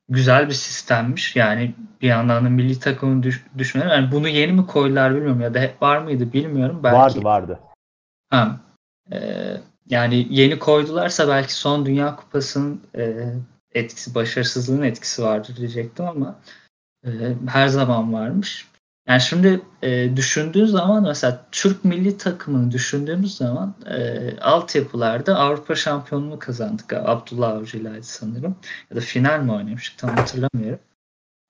Güzel 0.10 0.48
bir 0.48 0.54
sistemmiş. 0.54 1.36
Yani 1.36 1.76
bir 2.02 2.08
yandan 2.08 2.46
da 2.46 2.50
milli 2.50 2.80
takımı 2.80 3.24
düş, 3.24 3.46
düşünüyorum. 3.58 3.96
Yani 3.96 4.12
bunu 4.12 4.28
yeni 4.28 4.52
mi 4.52 4.68
koydular 4.68 5.16
bilmiyorum 5.16 5.42
ya 5.42 5.54
da 5.54 5.60
hep 5.60 5.82
var 5.82 5.98
mıydı 5.98 6.34
bilmiyorum. 6.34 6.80
Belki 6.84 6.98
Vardı 6.98 7.24
vardı. 7.24 7.60
Ha, 8.30 8.60
e, 9.12 9.18
yani 9.90 10.28
yeni 10.30 10.60
koydularsa 10.60 11.28
belki 11.28 11.54
son 11.54 11.86
Dünya 11.86 12.16
Kupası'nın 12.16 12.82
e, 12.98 13.34
etkisi, 13.74 14.16
başarısızlığın 14.16 14.82
etkisi 14.82 15.24
vardır 15.24 15.56
diyecektim 15.58 16.06
ama 16.06 16.36
e, 17.06 17.10
her 17.48 17.68
zaman 17.68 18.14
varmış. 18.14 18.68
Yani 19.08 19.22
şimdi 19.22 19.62
e, 19.82 20.18
düşündüğün 20.18 20.66
zaman 20.66 21.04
mesela 21.04 21.48
Türk 21.52 21.86
milli 21.86 22.18
takımını 22.18 22.72
düşündüğümüz 22.72 23.38
zaman 23.38 23.76
e, 23.86 24.40
altyapılarda 24.40 25.38
Avrupa 25.38 25.76
şampiyonluğu 25.76 26.40
kazandık. 26.40 26.94
Abdullah 26.94 27.50
Avcı'ylaydı 27.50 28.04
sanırım. 28.04 28.56
Ya 28.92 28.98
da 28.98 29.02
final 29.02 29.40
mi 29.40 29.52
oynamıştık 29.52 30.00
tam 30.00 30.10
hatırlamıyorum. 30.16 30.80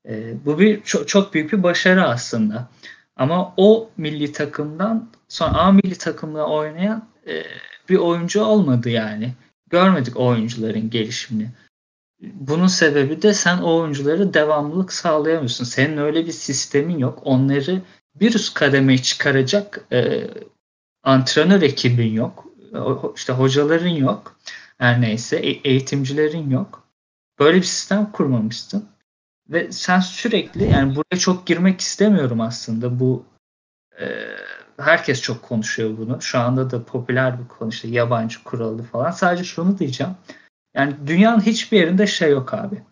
E, 0.07 0.45
bu 0.45 0.59
bir 0.59 0.83
çok, 0.83 1.07
çok 1.07 1.33
büyük 1.33 1.53
bir 1.53 1.63
başarı 1.63 2.03
aslında. 2.03 2.67
Ama 3.15 3.53
o 3.57 3.89
milli 3.97 4.31
takımdan 4.31 5.09
sonra 5.27 5.53
A 5.53 5.71
milli 5.71 5.97
takımla 5.97 6.45
oynayan 6.45 7.07
e, 7.27 7.43
bir 7.89 7.97
oyuncu 7.97 8.43
olmadı 8.43 8.89
yani. 8.89 9.33
Görmedik 9.69 10.17
oyuncuların 10.17 10.89
gelişimini. 10.89 11.51
Bunun 12.33 12.67
sebebi 12.67 13.21
de 13.21 13.33
sen 13.33 13.57
o 13.57 13.79
oyuncuları 13.79 14.33
devamlılık 14.33 14.93
sağlayamıyorsun. 14.93 15.65
Senin 15.65 15.97
öyle 15.97 16.25
bir 16.25 16.31
sistemin 16.31 16.97
yok. 16.97 17.19
Onları 17.23 17.81
bir 18.15 18.35
üst 18.35 18.53
kademeye 18.53 18.97
çıkaracak 18.97 19.85
e, 19.91 20.27
antrenör 21.03 21.61
ekibin 21.61 22.13
yok. 22.13 22.45
O- 22.73 23.13
işte 23.15 23.33
hocaların 23.33 23.87
yok. 23.87 24.35
Her 24.77 25.01
neyse 25.01 25.37
e- 25.37 25.69
eğitimcilerin 25.69 26.49
yok. 26.49 26.83
Böyle 27.39 27.57
bir 27.57 27.63
sistem 27.63 28.11
kurmamışsın. 28.11 28.85
Ve 29.49 29.71
sen 29.71 29.99
sürekli 29.99 30.63
yani 30.63 30.95
buraya 30.95 31.19
çok 31.19 31.47
girmek 31.47 31.81
istemiyorum 31.81 32.41
aslında. 32.41 32.99
Bu 32.99 33.25
e, 34.01 34.05
herkes 34.77 35.21
çok 35.21 35.41
konuşuyor 35.43 35.97
bunu. 35.97 36.21
Şu 36.21 36.39
anda 36.39 36.71
da 36.71 36.83
popüler 36.85 37.39
bir 37.39 37.47
konu 37.47 37.69
işte 37.69 37.87
yabancı 37.87 38.43
kuralı 38.43 38.83
falan. 38.83 39.11
Sadece 39.11 39.43
şunu 39.43 39.79
diyeceğim. 39.79 40.13
Yani 40.75 40.95
dünyanın 41.07 41.41
hiçbir 41.41 41.77
yerinde 41.77 42.07
şey 42.07 42.31
yok 42.31 42.53
abi. 42.53 42.83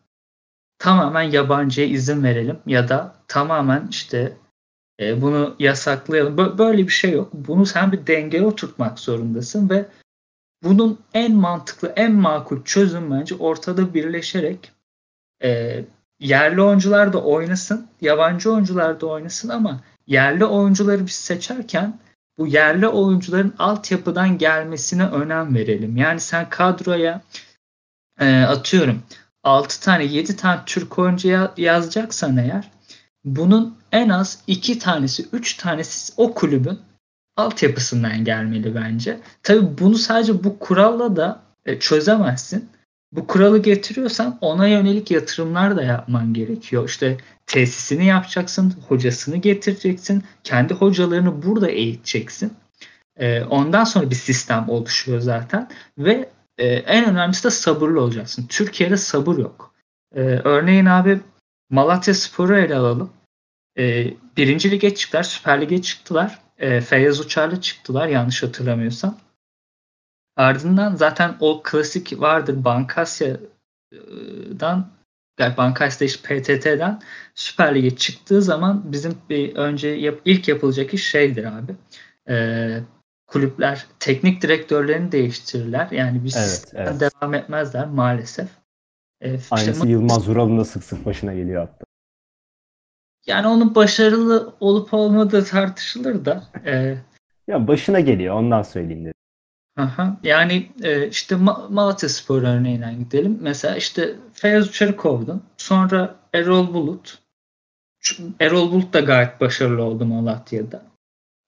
tamamen 0.79 1.23
yabancıya 1.23 1.87
izin 1.87 2.23
verelim 2.23 2.59
ya 2.65 2.89
da 2.89 3.15
tamamen 3.27 3.87
işte 3.89 4.37
e, 4.99 5.21
bunu 5.21 5.55
yasaklayalım. 5.59 6.57
Böyle 6.57 6.77
bir 6.77 6.91
şey 6.91 7.11
yok. 7.11 7.29
Bunu 7.33 7.65
sen 7.65 7.91
bir 7.91 8.07
dengeye 8.07 8.43
oturtmak 8.45 8.99
zorundasın 8.99 9.69
ve 9.69 9.85
bunun 10.63 10.99
en 11.13 11.35
mantıklı, 11.35 11.93
en 11.95 12.13
makul 12.13 12.63
çözüm 12.63 13.11
bence 13.11 13.35
ortada 13.35 13.93
birleşerek 13.93 14.71
e, 15.43 15.81
yerli 16.19 16.61
oyuncular 16.61 17.13
da 17.13 17.23
oynasın, 17.23 17.87
yabancı 18.01 18.51
oyuncular 18.51 19.01
da 19.01 19.07
oynasın 19.07 19.49
ama 19.49 19.81
yerli 20.07 20.45
oyuncuları 20.45 21.05
biz 21.05 21.15
seçerken 21.15 21.99
bu 22.37 22.47
yerli 22.47 22.87
oyuncuların 22.87 23.53
altyapıdan 23.59 24.37
gelmesine 24.37 25.05
önem 25.07 25.55
verelim. 25.55 25.97
Yani 25.97 26.19
sen 26.19 26.49
kadroya 26.49 27.21
e, 28.20 28.41
atıyorum 28.41 29.03
6 29.43 29.82
tane 29.82 30.03
7 30.03 30.36
tane 30.36 30.62
Türk 30.65 31.00
oyuncu 31.00 31.50
yazacaksan 31.58 32.38
eğer 32.38 32.72
bunun 33.25 33.77
en 33.91 34.10
az 34.10 34.39
2 34.48 34.79
tanesi 34.79 35.25
3 35.32 35.53
tanesi 35.58 36.13
o 36.17 36.34
kulübün 36.34 36.79
altyapısından 37.38 38.25
gelmeli 38.25 38.75
bence. 38.75 39.20
Tabii 39.43 39.77
bunu 39.79 39.96
sadece 39.96 40.43
bu 40.43 40.60
kuralla 40.60 41.15
da 41.15 41.41
e, 41.65 41.79
çözemezsin. 41.79 42.70
Bu 43.12 43.27
kuralı 43.27 43.62
getiriyorsan 43.62 44.38
ona 44.41 44.67
yönelik 44.67 45.12
yatırımlar 45.12 45.75
da 45.75 45.84
yapman 45.84 46.34
gerekiyor. 46.34 46.89
İşte 46.89 47.17
tesisini 47.46 48.05
yapacaksın, 48.05 48.74
hocasını 48.88 49.38
getireceksin, 49.38 50.24
kendi 50.43 50.74
hocalarını 50.74 51.43
burada 51.43 51.70
eğiteceksin. 51.70 52.53
E, 53.17 53.43
ondan 53.43 53.84
sonra 53.84 54.10
bir 54.10 54.15
sistem 54.15 54.70
oluşuyor 54.70 55.20
zaten 55.20 55.70
ve 55.98 56.29
e, 56.57 56.67
en 56.67 57.10
önemlisi 57.10 57.43
de 57.43 57.50
sabırlı 57.50 58.01
olacaksın. 58.01 58.48
Türkiye'de 58.48 58.98
sabır 58.98 59.38
yok. 59.38 59.74
E, 60.15 60.22
örneğin 60.22 60.86
abi 60.86 61.19
Malatya 61.69 62.13
Spor'u 62.13 62.57
ele 62.57 62.75
alalım. 62.75 63.13
E, 63.77 64.13
birinci 64.38 64.72
lige 64.72 64.95
çıktılar, 64.95 65.24
Süper 65.24 65.62
Lig'e 65.62 65.81
çıktılar. 65.81 66.39
E, 66.57 66.81
Feyyaz 66.81 67.19
Uçar'la 67.19 67.62
çıktılar 67.62 68.07
yanlış 68.07 68.43
hatırlamıyorsam. 68.43 69.17
Ardından 70.36 70.95
zaten 70.95 71.38
o 71.39 71.62
klasik 71.63 72.19
vardır 72.19 72.65
Bankasya'dan 72.65 74.91
yani 75.39 75.57
Bankasya'da 75.57 76.05
işte 76.05 76.27
PTT'den 76.27 77.01
Süper 77.36 77.75
Lig'e 77.75 77.95
çıktığı 77.95 78.41
zaman 78.41 78.91
bizim 78.91 79.17
bir 79.29 79.55
önce 79.55 79.88
yap, 79.88 80.19
ilk 80.25 80.48
yapılacak 80.48 80.93
iş 80.93 81.10
şeydir 81.10 81.43
abi. 81.43 81.75
E, 82.29 82.36
kulüpler 83.27 83.85
teknik 83.99 84.41
direktörlerini 84.41 85.11
değiştirirler. 85.11 85.87
Yani 85.91 86.23
bir 86.23 86.33
evet, 86.37 86.73
evet. 86.73 86.99
devam 86.99 87.33
etmezler 87.33 87.87
maalesef. 87.87 88.47
E, 89.21 89.29
Aynısı 89.51 89.71
işte, 89.71 89.89
Yılmaz 89.89 90.29
Vural'ın 90.29 90.59
da 90.59 90.65
sık 90.65 90.83
sık 90.83 91.05
başına 91.05 91.33
geliyor 91.33 91.67
hatta. 91.67 91.85
Yani 93.25 93.47
onun 93.47 93.75
başarılı 93.75 94.53
olup 94.59 94.93
olmadığı 94.93 95.45
tartışılır 95.45 96.25
da. 96.25 96.43
E, 96.65 96.97
ya 97.47 97.67
başına 97.67 97.99
geliyor 97.99 98.36
ondan 98.36 98.62
söyleyeyim 98.62 99.01
dedim. 99.01 99.13
Aha, 99.77 100.17
yani 100.23 100.71
e, 100.83 101.07
işte 101.07 101.36
Ma- 101.36 101.73
Malatya 101.73 102.09
Spor 102.09 102.41
örneğinden 102.41 102.99
gidelim. 102.99 103.38
Mesela 103.41 103.75
işte 103.75 104.15
Feyyaz 104.33 104.69
Uçar'ı 104.69 104.95
kovdun. 104.95 105.43
Sonra 105.57 106.15
Erol 106.33 106.73
Bulut. 106.73 107.19
Erol 108.39 108.71
Bulut 108.71 108.93
da 108.93 108.99
gayet 108.99 109.41
başarılı 109.41 109.83
oldu 109.83 110.05
Malatya'da. 110.05 110.92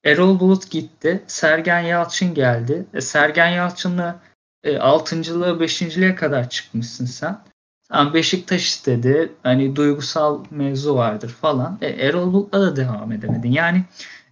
Erol 0.06 0.40
Bulut 0.40 0.72
gitti. 0.72 1.24
Sergen 1.28 1.80
Yalçın 1.80 2.34
geldi. 2.34 2.86
E, 2.94 3.02
Sergen 3.02 3.50
Yalçın'la 3.50 4.20
e, 4.64 4.74
6.lığa 4.74 5.50
5.liğe 5.50 6.16
kadar 6.16 6.50
çıkmışsın 6.50 7.06
sen. 7.06 7.42
Tamam 7.90 8.14
Beşiktaş 8.14 8.66
istedi. 8.66 9.34
Hani 9.44 9.76
duygusal 9.76 10.44
mevzu 10.52 10.96
vardır 10.96 11.30
falan. 11.30 11.78
E, 11.82 11.88
Erol 11.88 12.34
Bulut'la 12.34 12.62
da 12.62 12.76
devam 12.76 13.12
edemedin. 13.12 13.52
Yani 13.52 13.84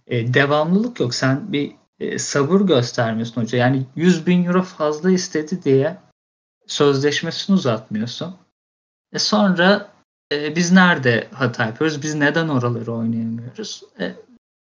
e, 0.06 0.34
devamlılık 0.34 1.00
yok. 1.00 1.14
Sen 1.14 1.52
bir 1.52 1.72
e, 2.00 2.18
sabır 2.18 2.60
göstermiyorsun 2.60 3.42
hoca. 3.42 3.58
Yani 3.58 3.86
100 3.96 4.26
bin 4.26 4.44
euro 4.44 4.62
fazla 4.62 5.10
istedi 5.10 5.62
diye 5.62 5.96
sözleşmesini 6.66 7.54
uzatmıyorsun. 7.54 8.36
E 9.12 9.18
sonra 9.18 9.88
e, 10.32 10.56
biz 10.56 10.72
nerede 10.72 11.28
hata 11.32 11.64
yapıyoruz? 11.66 12.02
Biz 12.02 12.14
neden 12.14 12.48
oraları 12.48 12.92
oynayamıyoruz? 12.92 13.82
E, 14.00 14.14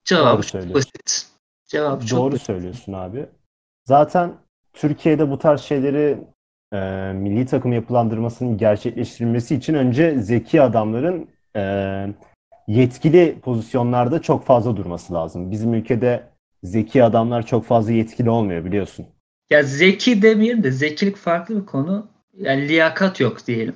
cevabı 0.09 0.43
çok 0.43 0.73
basit. 0.73 1.27
Cevap 1.67 2.07
çok 2.07 2.19
Doğru 2.19 2.31
basit. 2.31 2.45
söylüyorsun 2.45 2.93
abi. 2.93 3.25
Zaten 3.85 4.33
Türkiye'de 4.73 5.29
bu 5.31 5.39
tarz 5.39 5.61
şeyleri 5.61 6.17
e, 6.73 6.79
milli 7.13 7.45
takım 7.45 7.73
yapılandırmasının 7.73 8.57
gerçekleştirilmesi 8.57 9.55
için 9.55 9.73
önce 9.73 10.19
zeki 10.19 10.61
adamların 10.61 11.29
e, 11.55 11.63
yetkili 12.67 13.39
pozisyonlarda 13.41 14.21
çok 14.21 14.45
fazla 14.45 14.77
durması 14.77 15.13
lazım. 15.13 15.51
Bizim 15.51 15.73
ülkede 15.73 16.23
zeki 16.63 17.03
adamlar 17.03 17.45
çok 17.45 17.65
fazla 17.65 17.91
yetkili 17.91 18.29
olmuyor 18.29 18.65
biliyorsun. 18.65 19.05
Ya 19.49 19.63
zeki 19.63 20.21
demeyelim 20.21 20.63
de 20.63 20.71
zekilik 20.71 21.15
farklı 21.17 21.61
bir 21.61 21.65
konu. 21.65 22.07
Yani 22.37 22.67
liyakat 22.67 23.19
yok 23.19 23.47
diyelim. 23.47 23.75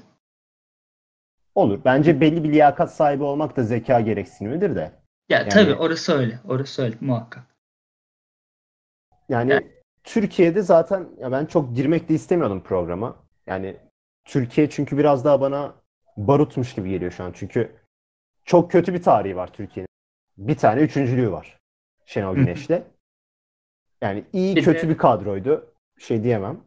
Olur. 1.55 1.79
Bence 1.85 2.21
belli 2.21 2.43
bir 2.43 2.51
liyakat 2.51 2.93
sahibi 2.93 3.23
olmak 3.23 3.57
da 3.57 3.63
zeka 3.63 4.01
gereksinimidir 4.01 4.75
de. 4.75 4.91
Ya 5.33 5.39
yani, 5.39 5.49
tabii 5.49 5.75
orası 5.75 6.13
öyle. 6.13 6.39
Orası 6.47 6.83
öyle 6.83 6.95
muhakkak. 7.01 7.43
Yani, 9.29 9.51
yani 9.51 9.71
Türkiye'de 10.03 10.61
zaten 10.61 11.09
ya 11.17 11.31
ben 11.31 11.45
çok 11.45 11.75
girmek 11.75 12.09
de 12.09 12.13
istemiyordum 12.13 12.63
programa. 12.63 13.15
Yani 13.47 13.77
Türkiye 14.25 14.69
çünkü 14.69 14.97
biraz 14.97 15.25
daha 15.25 15.41
bana 15.41 15.75
barutmuş 16.17 16.75
gibi 16.75 16.89
geliyor 16.89 17.11
şu 17.11 17.23
an. 17.23 17.31
Çünkü 17.35 17.75
çok 18.45 18.71
kötü 18.71 18.93
bir 18.93 19.03
tarihi 19.03 19.35
var 19.35 19.53
Türkiye'nin. 19.53 19.87
Bir 20.37 20.57
tane 20.57 20.81
üçüncülüğü 20.81 21.31
var. 21.31 21.57
Şenol 22.05 22.35
Güneş'le. 22.35 22.83
Yani 24.01 24.25
iyi 24.33 24.55
bir 24.55 24.63
kötü 24.63 24.87
de... 24.87 24.89
bir 24.89 24.97
kadroydu. 24.97 25.73
Bir 25.97 26.03
şey 26.03 26.23
diyemem. 26.23 26.63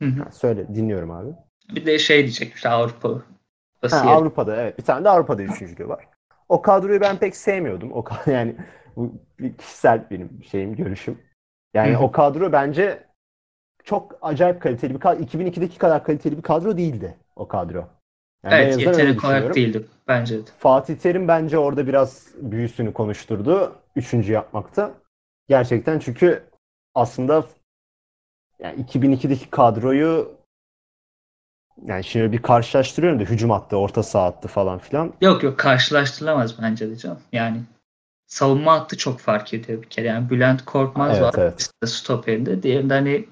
Ha, 0.00 0.30
söyle 0.32 0.68
dinliyorum 0.68 1.10
abi. 1.10 1.30
Bir 1.74 1.86
de 1.86 1.98
şey 1.98 2.22
diyecek 2.22 2.54
işte 2.54 2.68
Avrupa. 2.68 3.22
Ha, 3.90 4.00
Avrupa'da 4.00 4.62
evet. 4.62 4.78
Bir 4.78 4.84
tane 4.84 5.04
de 5.04 5.08
Avrupa'da 5.08 5.42
üçüncülüğü 5.42 5.88
var. 5.88 6.08
O 6.48 6.62
kadroyu 6.62 7.00
ben 7.00 7.16
pek 7.18 7.36
sevmiyordum. 7.36 7.92
O 7.92 8.04
yani 8.26 8.56
bu 8.96 9.12
bir 9.38 9.56
kişisel 9.56 10.10
benim 10.10 10.44
şeyim, 10.44 10.76
görüşüm. 10.76 11.18
Yani 11.74 11.98
o 11.98 12.12
kadro 12.12 12.52
bence 12.52 13.06
çok 13.84 14.18
acayip 14.22 14.62
kaliteli 14.62 14.94
bir 14.94 15.00
kadro. 15.00 15.22
2002'deki 15.22 15.78
kadar 15.78 16.04
kaliteli 16.04 16.36
bir 16.36 16.42
kadro 16.42 16.76
değildi 16.76 17.16
o 17.36 17.48
kadro. 17.48 17.88
Yani 18.44 18.54
evet 18.54 18.78
yetenek 18.78 19.24
olarak 19.24 19.54
değildi 19.54 19.86
bence 20.08 20.38
de. 20.38 20.50
Fatih 20.58 20.96
Terim 20.96 21.28
bence 21.28 21.58
orada 21.58 21.86
biraz 21.86 22.26
büyüsünü 22.40 22.92
konuşturdu. 22.92 23.76
Üçüncü 23.96 24.32
yapmakta. 24.32 24.94
Gerçekten 25.48 25.98
çünkü 25.98 26.42
aslında 26.94 27.44
yani 28.58 28.82
2002'deki 28.82 29.50
kadroyu 29.50 30.36
yani 31.84 32.04
şimdi 32.04 32.32
bir 32.32 32.42
karşılaştırıyorum 32.42 33.20
da 33.20 33.24
hücum 33.24 33.50
attı, 33.50 33.76
orta 33.76 34.02
saha 34.02 34.26
attı 34.26 34.48
falan 34.48 34.78
filan. 34.78 35.12
Yok 35.20 35.42
yok 35.42 35.58
karşılaştırılamaz 35.58 36.62
bence 36.62 36.90
de 36.90 36.96
canım. 36.96 37.18
Yani 37.32 37.60
savunma 38.26 38.72
hattı 38.72 38.96
çok 38.96 39.18
fark 39.20 39.54
ediyor 39.54 39.82
bir 39.82 39.88
kere. 39.88 40.06
Yani 40.06 40.30
Bülent 40.30 40.64
Korkmaz 40.64 41.10
evet, 41.12 41.22
var 41.22 41.34
evet. 41.38 41.70
stoperinde. 41.84 42.62
Diğerinde 42.62 42.94
hani 42.94 43.28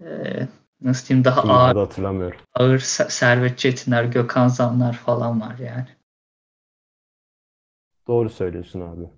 e, 0.00 0.06
nasıl 0.80 1.08
diyeyim 1.08 1.24
daha 1.24 1.40
Şimdi 1.40 1.52
ağır 1.52 1.76
hatırlamıyorum. 1.76 2.40
ağır 2.54 2.78
Servet 2.78 3.58
Çetinler, 3.58 4.04
Gökhan 4.04 4.48
Zanlar 4.48 4.92
falan 4.92 5.40
var 5.40 5.58
yani. 5.58 5.86
Doğru 8.06 8.30
söylüyorsun 8.30 8.80
abi. 8.80 9.10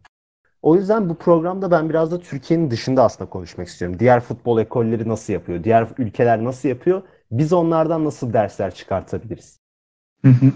O 0.62 0.76
yüzden 0.76 1.08
bu 1.08 1.14
programda 1.14 1.70
ben 1.70 1.88
biraz 1.90 2.12
da 2.12 2.20
Türkiye'nin 2.20 2.70
dışında 2.70 3.04
aslında 3.04 3.30
konuşmak 3.30 3.68
istiyorum. 3.68 3.98
Diğer 3.98 4.20
futbol 4.20 4.58
ekolleri 4.60 5.08
nasıl 5.08 5.32
yapıyor? 5.32 5.64
Diğer 5.64 5.88
ülkeler 5.98 6.44
nasıl 6.44 6.68
yapıyor? 6.68 7.02
Biz 7.38 7.52
onlardan 7.52 8.04
nasıl 8.04 8.32
dersler 8.32 8.74
çıkartabiliriz? 8.74 9.60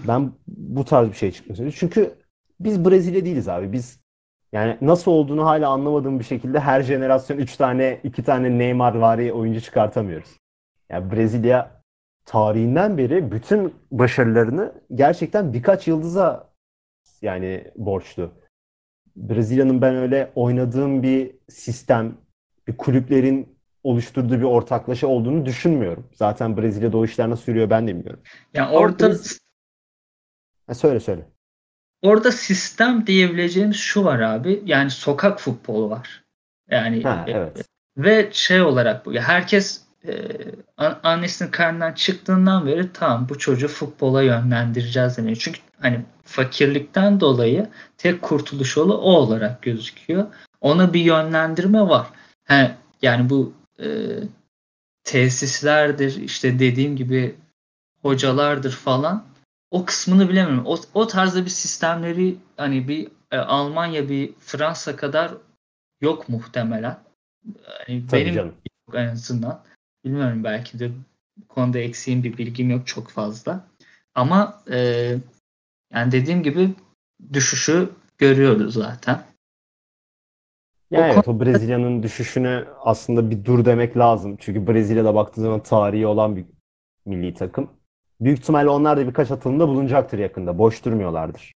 Ben 0.07 0.31
bu 0.47 0.85
tarz 0.85 1.09
bir 1.09 1.13
şey 1.13 1.29
istiyorum. 1.29 1.73
Çünkü 1.77 2.13
biz 2.59 2.85
Brezilya 2.85 3.25
değiliz 3.25 3.47
abi. 3.47 3.71
Biz 3.71 3.99
yani 4.51 4.77
nasıl 4.81 5.11
olduğunu 5.11 5.45
hala 5.45 5.69
anlamadığım 5.69 6.19
bir 6.19 6.23
şekilde 6.23 6.59
her 6.59 6.81
jenerasyon 6.81 7.37
3 7.37 7.55
tane 7.55 7.99
2 8.03 8.23
tane 8.23 8.57
Neymar 8.57 8.95
vari 8.95 9.33
oyuncu 9.33 9.61
çıkartamıyoruz. 9.61 10.37
Yani 10.89 11.11
Brezilya 11.11 11.81
tarihinden 12.25 12.97
beri 12.97 13.31
bütün 13.31 13.75
başarılarını 13.91 14.73
gerçekten 14.95 15.53
birkaç 15.53 15.87
yıldıza 15.87 16.49
yani 17.21 17.71
borçlu. 17.75 18.31
Brezilya'nın 19.15 19.81
ben 19.81 19.95
öyle 19.95 20.31
oynadığım 20.35 21.03
bir 21.03 21.35
sistem, 21.49 22.17
bir 22.67 22.77
kulüplerin 22.77 23.58
oluşturduğu 23.83 24.37
bir 24.37 24.43
ortaklaşa 24.43 25.07
olduğunu 25.07 25.45
düşünmüyorum. 25.45 26.09
Zaten 26.13 26.57
Brezilya'da 26.57 26.97
o 26.97 27.05
işler 27.05 27.29
nasıl 27.29 27.51
yürüyor 27.51 27.69
ben 27.69 27.87
de 27.87 27.95
bilmiyorum. 27.95 28.21
Yani 28.53 28.69
orada 28.77 29.13
ha, 30.67 30.73
söyle 30.73 30.99
söyle. 30.99 31.27
Orada 32.01 32.31
sistem 32.31 33.07
diyebileceğimiz 33.07 33.75
şu 33.75 34.05
var 34.05 34.19
abi. 34.19 34.63
Yani 34.65 34.89
sokak 34.89 35.39
futbolu 35.39 35.89
var. 35.89 36.23
Yani 36.69 37.03
ha, 37.03 37.25
evet. 37.27 37.65
ve 37.97 38.29
şey 38.31 38.61
olarak 38.61 39.05
bu. 39.05 39.13
Herkes 39.13 39.81
e, 40.07 40.13
annesinin 41.03 41.51
karnından 41.51 41.93
çıktığından 41.93 42.65
beri 42.65 42.93
tamam 42.93 43.29
bu 43.29 43.37
çocuğu 43.37 43.67
futbola 43.67 44.23
yönlendireceğiz 44.23 45.17
deniyor. 45.17 45.35
Çünkü 45.35 45.59
hani 45.79 46.05
fakirlikten 46.23 47.19
dolayı 47.19 47.67
tek 47.97 48.21
kurtuluş 48.21 48.77
yolu 48.77 48.97
o 48.97 49.11
olarak 49.11 49.61
gözüküyor. 49.61 50.27
Ona 50.61 50.93
bir 50.93 51.01
yönlendirme 51.01 51.81
var. 51.81 52.07
He, 52.43 52.71
yani 53.01 53.29
bu 53.29 53.53
e, 53.79 53.87
tesislerdir 55.03 56.15
işte 56.15 56.59
dediğim 56.59 56.95
gibi 56.95 57.35
hocalardır 58.01 58.71
falan 58.71 59.25
o 59.71 59.85
kısmını 59.85 60.29
bilemiyorum. 60.29 60.65
O, 60.65 60.77
o 60.93 61.07
tarzda 61.07 61.45
bir 61.45 61.49
sistemleri 61.49 62.35
hani 62.57 62.87
bir 62.87 63.07
e, 63.31 63.37
Almanya 63.37 64.09
bir 64.09 64.33
Fransa 64.39 64.95
kadar 64.95 65.33
yok 66.01 66.29
muhtemelen. 66.29 66.99
Yani 67.87 68.03
benim 68.11 68.35
canım. 68.35 68.55
en 68.93 69.07
azından 69.07 69.63
bilmiyorum 70.05 70.43
belki 70.43 70.79
de 70.79 70.91
bu 71.37 71.47
konuda 71.47 71.79
eksiğim 71.79 72.23
bir 72.23 72.37
bilgim 72.37 72.69
yok 72.69 72.87
çok 72.87 73.09
fazla. 73.09 73.67
Ama 74.15 74.63
e, 74.71 74.77
yani 75.93 76.11
dediğim 76.11 76.43
gibi 76.43 76.73
düşüşü 77.33 77.89
görüyoruz 78.17 78.73
zaten. 78.73 79.28
Ya 80.91 81.01
o 81.01 81.03
evet 81.03 81.27
o 81.27 81.39
Brezilya'nın 81.39 82.03
düşüşüne 82.03 82.63
aslında 82.83 83.29
bir 83.29 83.45
dur 83.45 83.65
demek 83.65 83.97
lazım. 83.97 84.37
Çünkü 84.39 84.67
Brezilya'da 84.67 85.15
baktığı 85.15 85.41
zaman 85.41 85.63
tarihi 85.63 86.07
olan 86.07 86.35
bir 86.35 86.45
milli 87.05 87.33
takım. 87.33 87.69
Büyük 88.21 88.39
ihtimalle 88.39 88.69
onlar 88.69 88.97
da 88.97 89.07
birkaç 89.07 89.31
atılımda 89.31 89.67
bulunacaktır 89.67 90.19
yakında. 90.19 90.57
Boş 90.57 90.85
durmuyorlardır. 90.85 91.53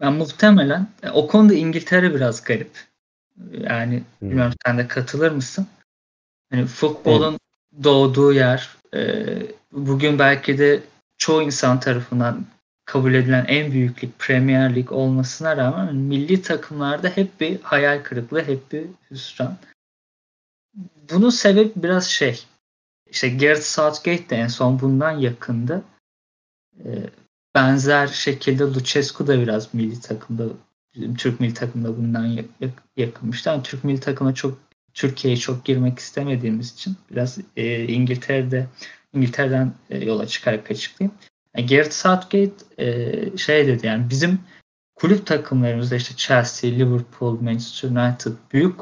Ben 0.00 0.12
muhtemelen 0.12 0.86
e, 1.02 1.10
o 1.10 1.26
konuda 1.26 1.54
İngiltere 1.54 2.14
biraz 2.14 2.44
garip. 2.44 2.70
Yani 3.52 4.02
hmm. 4.18 4.28
bilmiyorum 4.28 4.54
sen 4.66 4.78
de 4.78 4.88
katılır 4.88 5.30
mısın? 5.30 5.66
Hani 6.50 6.66
futbolun 6.66 7.30
evet. 7.30 7.84
doğduğu 7.84 8.32
yer 8.32 8.76
e, 8.94 9.24
bugün 9.72 10.18
belki 10.18 10.58
de 10.58 10.80
çoğu 11.18 11.42
insan 11.42 11.80
tarafından 11.80 12.44
kabul 12.90 13.14
edilen 13.14 13.44
en 13.48 13.72
büyük 13.72 14.04
lig 14.04 14.10
Premier 14.18 14.74
Lig 14.74 14.92
olmasına 14.92 15.56
rağmen 15.56 15.96
milli 15.96 16.42
takımlarda 16.42 17.08
hep 17.08 17.40
bir 17.40 17.60
hayal 17.62 18.02
kırıklığı, 18.02 18.42
hep 18.42 18.72
bir 18.72 18.86
hüsran. 19.10 19.56
Bunun 21.10 21.30
sebebi 21.30 21.72
biraz 21.76 22.06
şey. 22.06 22.44
İşte 23.06 23.28
Gareth 23.28 23.62
Southgate 23.62 24.30
de 24.30 24.36
en 24.36 24.48
son 24.48 24.80
bundan 24.80 25.10
yakındı. 25.10 25.82
Ee, 26.84 27.10
benzer 27.54 28.06
şekilde 28.06 28.64
Lucescu 28.64 29.26
da 29.26 29.40
biraz 29.40 29.74
milli 29.74 30.00
takımda 30.00 30.44
Türk 31.18 31.40
milli 31.40 31.54
takımda 31.54 31.96
bundan 31.96 32.38
yakınmıştı. 32.96 33.50
Yani 33.50 33.62
Türk 33.62 33.84
milli 33.84 34.00
takıma 34.00 34.34
çok 34.34 34.58
Türkiye'ye 34.94 35.36
çok 35.36 35.64
girmek 35.64 35.98
istemediğimiz 35.98 36.72
için 36.72 36.96
biraz 37.10 37.38
e, 37.56 37.84
İngiltere'de 37.84 38.66
İngiltere'den 39.12 39.72
e, 39.90 40.04
yola 40.04 40.26
çıkarak 40.26 40.70
açıklayayım. 40.70 41.18
Yani 41.56 41.66
Gareth 41.66 41.92
Southgate 41.92 42.52
e, 42.78 43.36
şey 43.36 43.66
dedi 43.66 43.86
yani 43.86 44.10
bizim 44.10 44.40
kulüp 44.94 45.26
takımlarımızda 45.26 45.96
işte 45.96 46.14
Chelsea, 46.16 46.70
Liverpool, 46.70 47.40
Manchester 47.40 47.88
United 47.88 48.32
büyük 48.52 48.80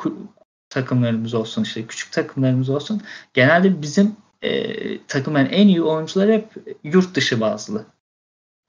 takımlarımız 0.68 1.35
olsun 1.35 1.62
işte 1.62 1.87
küçük 1.87 2.12
takımlarımız 2.12 2.68
olsun 2.68 3.02
genelde 3.35 3.83
bizim 3.83 4.16
e, 4.42 5.02
takımların 5.07 5.50
en 5.50 5.68
iyi 5.68 5.83
oyuncuları 5.83 6.33
hep 6.33 6.52
yurt 6.85 7.14
dışı 7.14 7.40
bazlı. 7.40 7.87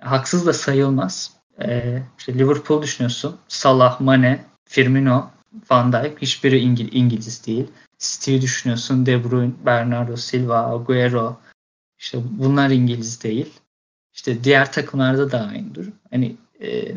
Haksız 0.01 0.45
da 0.45 0.53
sayılmaz. 0.53 1.33
E, 1.61 2.01
işte 2.17 2.33
Liverpool 2.33 2.81
düşünüyorsun. 2.81 3.37
Salah, 3.47 4.01
Mane, 4.01 4.45
Firmino, 4.65 5.31
Van 5.71 5.93
Dijk 5.93 6.21
hiçbiri 6.21 6.59
İngil 6.59 6.93
İngiliz 6.93 7.47
değil. 7.47 7.67
City 7.99 8.41
düşünüyorsun. 8.41 9.05
De 9.05 9.23
Bruyne, 9.23 9.53
Bernardo 9.65 10.17
Silva, 10.17 10.73
Agüero. 10.73 11.39
İşte 11.99 12.17
bunlar 12.29 12.69
İngiliz 12.69 13.23
değil. 13.23 13.53
İşte 14.19 14.43
diğer 14.43 14.71
takımlarda 14.71 15.31
da 15.31 15.47
aynıdır. 15.47 15.89
Hani 16.11 16.35
e, 16.61 16.95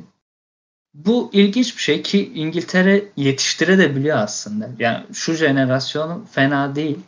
bu 0.94 1.30
ilginç 1.32 1.76
bir 1.76 1.82
şey 1.82 2.02
ki 2.02 2.32
İngiltere 2.34 3.04
yetiştirebiliyor 3.16 4.18
aslında. 4.18 4.70
Yani 4.78 5.06
şu 5.12 5.34
jenerasyonu 5.34 6.24
fena 6.30 6.74
değil. 6.74 6.98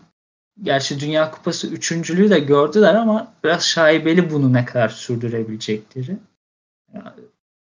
Gerçi 0.62 1.00
Dünya 1.00 1.30
Kupası 1.30 1.66
üçüncülüğü 1.66 2.30
de 2.30 2.38
gördüler 2.38 2.94
ama 2.94 3.34
biraz 3.44 3.66
şaibeli 3.66 4.30
bunu 4.30 4.52
ne 4.52 4.64
kadar 4.64 4.88
sürdürebilecekleri. 4.88 6.16
Yani 6.94 7.08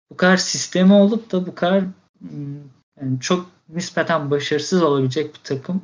bu 0.10 0.18
kadar 0.18 0.38
sistemi 0.38 0.94
olup 0.94 1.32
da 1.32 1.48
bu 1.48 1.56
kadar 1.56 1.84
hmm, 2.20 2.60
yani 3.02 3.20
çok 3.20 3.50
nispeten 3.70 4.32
başarısız 4.32 4.84
olabilecek 4.84 5.34
bir 5.34 5.42
takım 5.44 5.82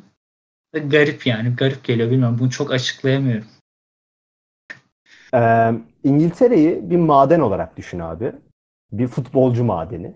garip 0.73 1.27
yani. 1.27 1.55
Garip 1.55 1.83
geliyor 1.83 2.11
bilmiyorum. 2.11 2.37
Bunu 2.39 2.49
çok 2.49 2.71
açıklayamıyorum. 2.71 3.47
Ee, 5.33 5.73
İngiltere'yi 6.07 6.89
bir 6.89 6.97
maden 6.97 7.39
olarak 7.39 7.77
düşün 7.77 7.99
abi. 7.99 8.31
Bir 8.91 9.07
futbolcu 9.07 9.63
madeni. 9.63 10.13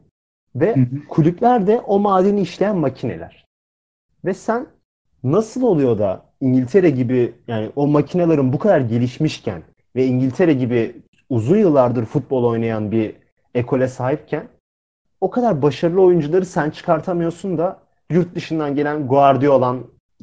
Ve 0.56 0.76
hı 0.76 0.80
hı. 0.80 1.08
kulüpler 1.10 1.68
de 1.68 1.80
o 1.80 2.00
madeni 2.00 2.42
işleyen 2.42 2.78
makineler. 2.78 3.46
Ve 4.26 4.34
sen 4.34 4.68
nasıl 5.24 5.64
oluyor 5.64 6.00
da 6.00 6.26
İngiltere 6.42 6.90
gibi 6.90 7.34
yani 7.48 7.72
o 7.76 7.88
makinelerin 7.88 8.54
bu 8.54 8.60
kadar 8.60 8.80
gelişmişken 8.82 9.64
ve 9.96 10.06
İngiltere 10.06 10.54
gibi 10.54 10.96
uzun 11.30 11.58
yıllardır 11.58 12.06
futbol 12.06 12.44
oynayan 12.44 12.92
bir 12.92 13.16
ekole 13.56 13.88
sahipken 13.88 14.44
o 15.22 15.30
kadar 15.30 15.62
başarılı 15.62 16.02
oyuncuları 16.02 16.46
sen 16.46 16.70
çıkartamıyorsun 16.70 17.58
da 17.58 17.80
yurt 18.12 18.36
dışından 18.36 18.76
gelen 18.76 19.08
Guardiola 19.08 19.76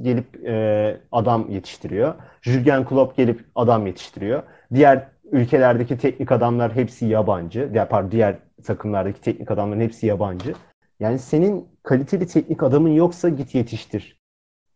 gelip 0.03 0.47
e, 0.47 1.01
adam 1.13 1.51
yetiştiriyor. 1.51 2.15
Jurgen 2.43 2.85
Klopp 2.85 3.17
gelip 3.17 3.45
adam 3.55 3.87
yetiştiriyor. 3.87 4.43
Diğer 4.75 5.09
ülkelerdeki 5.33 5.99
teknik 5.99 6.33
adamlar 6.33 6.75
hepsi 6.77 7.07
yabancı. 7.07 7.87
Pardon, 7.91 8.11
diğer 8.11 8.39
takımlardaki 8.65 9.21
teknik 9.21 9.51
adamların 9.51 9.81
hepsi 9.81 10.07
yabancı. 10.07 10.55
Yani 11.01 11.19
senin 11.19 11.69
kaliteli 11.83 12.27
teknik 12.27 12.63
adamın 12.63 12.89
yoksa 12.89 13.29
git 13.29 13.55
yetiştir. 13.55 14.19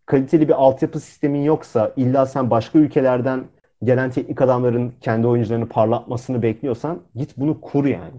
Kaliteli 0.07 0.49
bir 0.49 0.63
altyapı 0.63 1.01
sistemin 1.01 1.43
yoksa 1.43 1.93
illa 1.97 2.27
sen 2.27 2.51
başka 2.51 2.79
ülkelerden 2.79 3.45
gelen 3.83 4.11
teknik 4.11 4.41
adamların 4.43 4.93
kendi 5.01 5.27
oyuncularını 5.27 5.69
parlatmasını 5.69 6.43
bekliyorsan 6.43 7.03
git 7.15 7.37
bunu 7.37 7.61
kur 7.61 7.85
yani. 7.85 8.15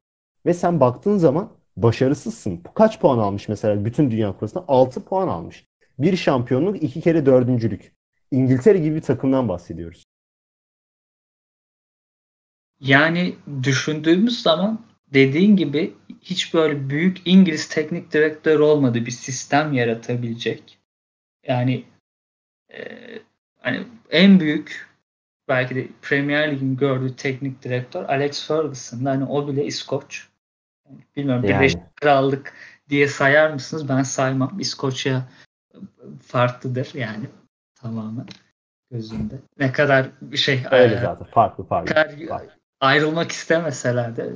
Ve 0.45 0.53
sen 0.53 0.79
baktığın 0.79 1.17
zaman 1.17 1.49
başarısızsın. 1.77 2.61
Kaç 2.73 2.99
puan 2.99 3.17
almış 3.17 3.47
mesela 3.47 3.85
bütün 3.85 4.11
Dünya 4.11 4.31
Kupası'nda? 4.31 4.65
6 4.67 5.05
puan 5.05 5.27
almış. 5.27 5.65
Bir 5.99 6.15
şampiyonluk, 6.15 6.83
iki 6.83 7.01
kere 7.01 7.25
dördüncülük. 7.25 7.95
İngiltere 8.31 8.77
gibi 8.77 8.95
bir 8.95 9.01
takımdan 9.01 9.49
bahsediyoruz. 9.49 10.03
Yani 12.83 13.35
düşündüğümüz 13.63 14.41
zaman 14.41 14.85
dediğin 15.13 15.55
gibi 15.55 15.93
hiç 16.21 16.53
böyle 16.53 16.89
büyük 16.89 17.21
İngiliz 17.25 17.69
teknik 17.69 18.13
direktör 18.13 18.59
olmadı 18.59 19.05
bir 19.05 19.11
sistem 19.11 19.73
yaratabilecek. 19.73 20.77
Yani 21.47 21.85
e, 22.73 22.81
hani 23.59 23.83
en 24.11 24.39
büyük 24.39 24.87
belki 25.47 25.75
de 25.75 25.87
Premier 26.01 26.51
Lig'in 26.51 26.77
gördüğü 26.77 27.15
teknik 27.15 27.63
direktör 27.63 28.03
Alex 28.03 28.47
Ferguson. 28.47 29.05
Hani 29.05 29.25
o 29.25 29.47
bile 29.47 29.65
İskoç. 29.65 30.27
Bilmiyorum 31.15 31.43
yani. 31.45 31.59
Birleşik 31.59 31.95
Krallık 31.95 32.53
diye 32.89 33.07
sayar 33.07 33.49
mısınız? 33.49 33.89
Ben 33.89 34.03
saymam. 34.03 34.59
İskoçya 34.59 35.29
farklıdır 36.21 36.91
yani 36.93 37.25
tamamen 37.75 38.25
gözümde. 38.91 39.35
Ne 39.59 39.71
kadar 39.71 40.09
şey 40.35 40.63
öyle 40.71 40.99
zaten 40.99 41.27
farklı 41.27 41.63
farklı. 41.63 41.93
Kadar 41.93 42.27
farklı. 42.27 42.62
Ayrılmak 42.83 43.31
istemeseler 43.31 44.15
de 44.17 44.33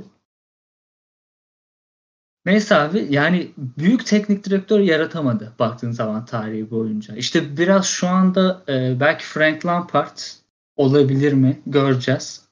Neyse 2.45 2.75
abi 2.75 3.07
yani 3.09 3.51
büyük 3.57 4.05
teknik 4.05 4.43
direktör 4.43 4.79
yaratamadı 4.79 5.53
baktığın 5.59 5.91
zaman 5.91 6.25
tarihi 6.25 6.71
boyunca. 6.71 7.15
İşte 7.15 7.57
biraz 7.57 7.85
şu 7.85 8.07
anda 8.07 8.63
e, 8.69 8.99
belki 8.99 9.25
Frank 9.25 9.65
Lampard 9.65 10.17
olabilir 10.75 11.33
mi 11.33 11.61
göreceğiz. 11.65 12.47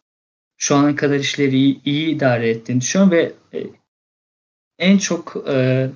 Şu 0.58 0.76
ana 0.76 0.96
kadar 0.96 1.16
işleri 1.16 1.56
iyi, 1.56 1.82
iyi 1.86 2.16
idare 2.16 2.50
ettiğini 2.50 2.82
düşünüyorum 2.82 3.12
ve 3.12 3.34
e, 3.54 3.64
en 4.80 4.98
çok 4.98 5.44
e, 5.48 5.90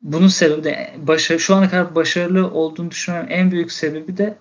bunun 0.00 0.28
sebebi 0.28 0.64
de 0.64 0.94
başarı, 0.98 1.40
şu 1.40 1.54
ana 1.54 1.70
kadar 1.70 1.94
başarılı 1.94 2.50
olduğunu 2.50 2.90
düşünüyorum. 2.90 3.28
En 3.32 3.50
büyük 3.50 3.72
sebebi 3.72 4.16
de 4.16 4.38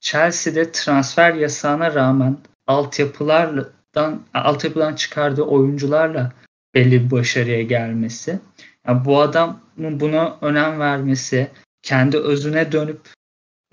Chelsea'de 0.00 0.72
transfer 0.72 1.34
yasağına 1.34 1.94
rağmen 1.94 2.38
altyapılardan 2.66 4.22
altyapıdan 4.34 4.94
çıkardığı 4.94 5.42
oyuncularla 5.42 6.32
belli 6.74 7.04
bir 7.04 7.10
başarıya 7.10 7.62
gelmesi. 7.62 8.40
Yani 8.86 9.04
bu 9.04 9.20
adamın 9.20 10.00
buna 10.00 10.38
önem 10.40 10.80
vermesi, 10.80 11.50
kendi 11.82 12.18
özüne 12.18 12.72
dönüp 12.72 13.00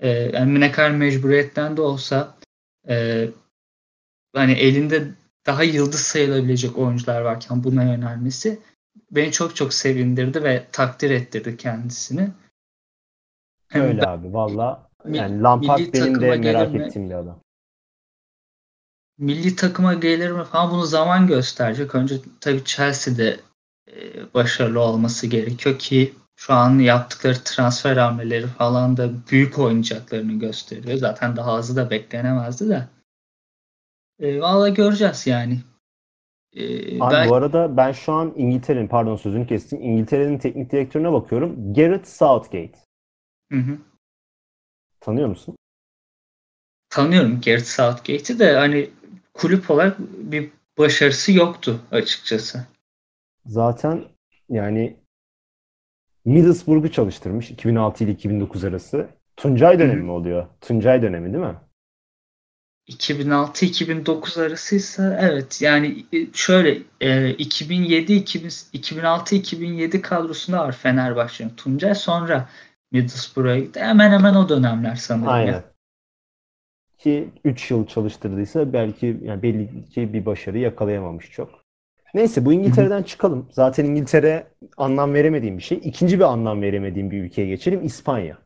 e, 0.00 0.08
yani 0.08 0.60
ne 0.60 0.72
kadar 0.72 0.90
mecburiyetten 0.90 1.76
de 1.76 1.80
olsa 1.80 2.34
e, 2.88 3.28
hani 4.34 4.52
elinde 4.52 5.04
daha 5.46 5.62
yıldız 5.62 6.00
sayılabilecek 6.00 6.78
oyuncular 6.78 7.20
varken 7.20 7.64
buna 7.64 7.82
yönelmesi 7.82 8.60
beni 9.10 9.32
çok 9.32 9.56
çok 9.56 9.74
sevindirdi 9.74 10.44
ve 10.44 10.66
takdir 10.72 11.10
ettirdi 11.10 11.56
kendisini. 11.56 12.30
Öyle 13.74 14.02
ben, 14.02 14.06
abi 14.06 14.32
valla. 14.32 14.90
Yani 15.08 15.42
Lampard 15.42 15.94
benim 15.94 16.20
de 16.20 16.36
merak 16.36 16.74
ettiğim 16.74 17.10
bir 17.10 17.14
adam. 17.14 17.40
Milli 19.20 19.56
takıma 19.56 19.94
gelir 19.94 20.30
mi 20.30 20.44
falan 20.44 20.70
bunu 20.70 20.86
zaman 20.86 21.26
gösterecek. 21.26 21.94
Önce 21.94 22.14
tabii 22.40 22.64
Chelsea'de 22.64 23.40
e, 23.88 23.94
başarılı 24.34 24.80
olması 24.80 25.26
gerekiyor 25.26 25.78
ki 25.78 26.14
şu 26.36 26.52
an 26.52 26.78
yaptıkları 26.78 27.44
transfer 27.44 27.96
hamleleri 27.96 28.46
falan 28.46 28.96
da 28.96 29.10
büyük 29.30 29.58
oynayacaklarını 29.58 30.32
gösteriyor. 30.32 30.98
Zaten 30.98 31.36
daha 31.36 31.52
azı 31.52 31.76
da 31.76 31.90
beklenemezdi 31.90 32.68
de. 32.68 32.88
E, 34.18 34.40
Valla 34.40 34.68
göreceğiz 34.68 35.26
yani. 35.26 35.60
E, 36.52 36.64
Abi 37.02 37.14
belki... 37.14 37.30
bu 37.30 37.34
arada 37.34 37.76
ben 37.76 37.92
şu 37.92 38.12
an 38.12 38.32
İngiltere'nin 38.36 38.88
pardon 38.88 39.16
sözünü 39.16 39.46
kestim. 39.46 39.82
İngiltere'nin 39.82 40.38
teknik 40.38 40.72
direktörüne 40.72 41.12
bakıyorum. 41.12 41.74
Gareth 41.74 42.08
Southgate. 42.08 42.78
Hı 43.52 43.58
hı. 43.58 43.78
Tanıyor 45.00 45.28
musun? 45.28 45.56
Tanıyorum 46.88 47.40
Gareth 47.40 47.64
Southgate'i 47.64 48.38
de 48.38 48.56
hani 48.56 48.90
kulüp 49.40 49.70
olarak 49.70 49.98
bir 49.98 50.50
başarısı 50.78 51.32
yoktu 51.32 51.80
açıkçası. 51.90 52.66
Zaten 53.46 54.04
yani 54.48 54.96
Middlesbrough'u 56.24 56.92
çalıştırmış 56.92 57.50
2006 57.50 58.04
ile 58.04 58.12
2009 58.12 58.64
arası. 58.64 59.08
Tuncay 59.36 59.78
dönemi 59.78 60.02
mi 60.02 60.10
oluyor? 60.10 60.46
Tuncay 60.60 61.02
dönemi 61.02 61.32
değil 61.32 61.44
mi? 61.44 61.54
2006-2009 62.88 64.46
arasıysa 64.46 65.18
evet 65.20 65.62
yani 65.62 66.06
e, 66.12 66.26
şöyle 66.32 66.78
2007 67.32 68.12
2006-2007 68.12 70.00
kadrosunda 70.00 70.58
var 70.58 70.72
Fenerbahçe'nin 70.72 71.50
Tuncay 71.50 71.94
sonra 71.94 72.48
Middlesbrough'a 72.92 73.58
gitti. 73.58 73.80
Hemen 73.80 74.10
hemen 74.10 74.34
o 74.34 74.48
dönemler 74.48 74.96
sanırım. 74.96 75.28
Aynen. 75.28 75.52
Ya. 75.52 75.64
Ki 77.00 77.30
3 77.44 77.70
yıl 77.70 77.86
çalıştırdıysa 77.86 78.72
belki 78.72 79.20
yani 79.22 79.42
belli 79.42 79.84
ki 79.84 80.12
bir 80.12 80.26
başarı 80.26 80.58
yakalayamamış 80.58 81.30
çok. 81.30 81.64
Neyse 82.14 82.44
bu 82.44 82.52
İngiltere'den 82.52 83.02
çıkalım. 83.02 83.48
Zaten 83.50 83.84
İngiltere 83.84 84.46
anlam 84.76 85.14
veremediğim 85.14 85.58
bir 85.58 85.62
şey. 85.62 85.80
İkinci 85.84 86.18
bir 86.18 86.24
anlam 86.24 86.62
veremediğim 86.62 87.10
bir 87.10 87.22
ülkeye 87.22 87.48
geçelim. 87.48 87.84
İspanya. 87.84 88.38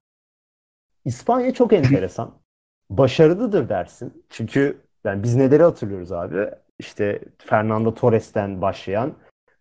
İspanya 1.05 1.55
çok 1.55 1.73
enteresan. 1.73 2.35
Başarılıdır 2.91 3.69
dersin. 3.69 4.25
Çünkü 4.31 4.81
yani 5.05 5.23
biz 5.23 5.35
neleri 5.35 5.63
hatırlıyoruz 5.63 6.13
abi? 6.13 6.51
İşte 6.79 7.21
Fernando 7.39 7.95
Torres'ten 7.95 8.63
başlayan 8.63 9.15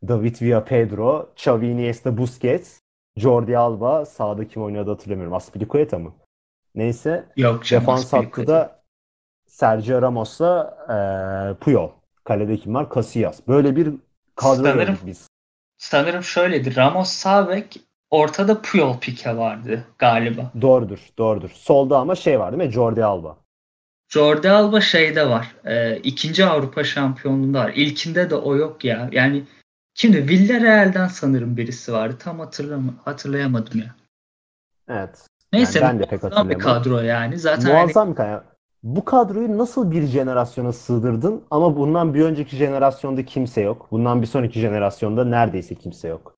David 0.07 0.41
Villa 0.41 0.63
Pedro, 0.63 1.29
Xavi 1.35 1.67
Iniesta 1.67 2.17
Busquets, 2.17 2.79
Jordi 3.17 3.57
Alba, 3.57 4.05
sağda 4.05 4.47
kim 4.47 4.63
oynadı 4.63 4.89
hatırlamıyorum. 4.89 5.33
Aspilicueta 5.33 5.99
mı? 5.99 6.13
Neyse. 6.75 7.25
Yok 7.37 7.63
Defans 7.71 8.13
hattı 8.13 8.47
da 8.47 8.82
Sergio 9.53 10.01
Ramos'la 10.01 10.77
e, 10.89 10.97
Puyol. 11.53 11.89
Kalede 12.23 12.57
kim 12.57 12.75
var? 12.75 12.87
Casillas. 12.95 13.39
Böyle 13.47 13.75
bir 13.75 13.93
kadro 14.35 14.63
sanırım, 14.63 14.97
biz. 15.05 15.27
Sanırım 15.77 16.23
şöyledir. 16.23 16.75
Ramos 16.75 17.09
sağ 17.09 17.49
bek 17.49 17.81
ortada 18.09 18.61
Puyol 18.61 18.99
Pique 18.99 19.37
vardı 19.37 19.83
galiba. 19.99 20.51
Doğrudur. 20.61 20.99
Doğrudur. 21.17 21.49
Solda 21.49 21.97
ama 21.97 22.15
şey 22.15 22.39
var 22.39 22.51
değil 22.51 22.67
mi? 22.67 22.73
Jordi 22.73 23.05
Alba. 23.05 23.37
Jordi 24.09 24.49
Alba 24.49 24.81
şeyde 24.81 25.29
var. 25.29 25.55
E, 25.65 25.97
ikinci 25.97 26.45
Avrupa 26.45 26.83
şampiyonluğunda 26.83 27.59
var. 27.59 27.71
İlkinde 27.75 28.29
de 28.29 28.35
o 28.35 28.55
yok 28.55 28.85
ya. 28.85 29.09
Yani 29.11 29.43
şimdi 29.93 30.27
Villarreal'den 30.27 31.07
sanırım 31.07 31.57
birisi 31.57 31.93
vardı. 31.93 32.15
Tam 32.19 32.39
hatırlam 32.39 32.95
hatırlayamadım 33.05 33.79
ya. 33.79 33.95
Evet. 34.87 35.27
Neyse 35.53 35.79
yani 35.79 35.89
ben 35.89 35.99
de 35.99 36.03
pek 36.03 36.23
hatırlayamadım. 36.23 36.59
bir 36.59 36.63
kadro 36.63 36.99
yani. 36.99 37.37
Zaten 37.37 37.71
muazzam 37.71 38.11
bir 38.11 38.15
kadro 38.15 38.52
bu 38.83 39.05
kadroyu 39.05 39.57
nasıl 39.57 39.91
bir 39.91 40.03
jenerasyona 40.03 40.73
sığdırdın 40.73 41.43
ama 41.51 41.77
bundan 41.77 42.13
bir 42.13 42.21
önceki 42.21 42.55
jenerasyonda 42.55 43.25
kimse 43.25 43.61
yok. 43.61 43.87
Bundan 43.91 44.21
bir 44.21 44.27
sonraki 44.27 44.59
jenerasyonda 44.59 45.25
neredeyse 45.25 45.75
kimse 45.75 46.07
yok. 46.07 46.37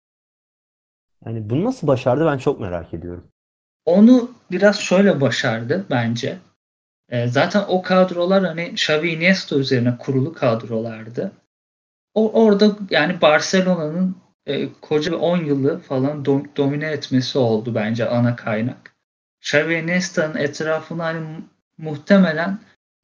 Yani 1.26 1.50
bunu 1.50 1.64
nasıl 1.64 1.88
başardı 1.88 2.26
ben 2.26 2.38
çok 2.38 2.60
merak 2.60 2.94
ediyorum. 2.94 3.28
Onu 3.86 4.32
biraz 4.52 4.80
şöyle 4.80 5.22
başardı 5.22 5.86
bence. 5.90 6.38
E, 7.10 7.28
zaten 7.28 7.64
o 7.68 7.82
kadrolar 7.82 8.44
hani 8.44 8.68
Xavi 8.68 9.10
Iniesta 9.10 9.56
üzerine 9.56 9.98
kurulu 9.98 10.34
kadrolardı. 10.34 11.32
O 12.14 12.44
orada 12.46 12.78
yani 12.90 13.22
Barcelona'nın 13.22 14.16
e, 14.46 14.74
koca 14.82 15.16
10 15.16 15.38
yılı 15.38 15.80
falan 15.80 16.26
do, 16.26 16.42
domine 16.58 16.86
etmesi 16.86 17.38
oldu 17.38 17.76
bence 17.76 18.10
ana 18.10 18.36
kaynak. 18.36 18.96
Xavi 19.42 19.74
Iniesta'nın 19.74 20.36
etrafına 20.36 21.06
hani 21.06 21.26
muhtemelen 21.78 22.60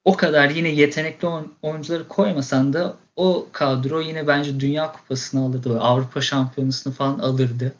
o 0.05 0.17
kadar 0.17 0.49
yine 0.49 0.69
yetenekli 0.69 1.27
oyuncuları 1.61 2.07
koymasan 2.07 2.73
da 2.73 2.97
o 3.15 3.47
kadro 3.51 4.01
yine 4.01 4.27
bence 4.27 4.59
Dünya 4.59 4.91
Kupası'nı 4.91 5.45
alırdı. 5.45 5.79
Avrupa 5.79 6.21
Şampiyonası'nı 6.21 6.93
falan 6.93 7.19
alırdı. 7.19 7.73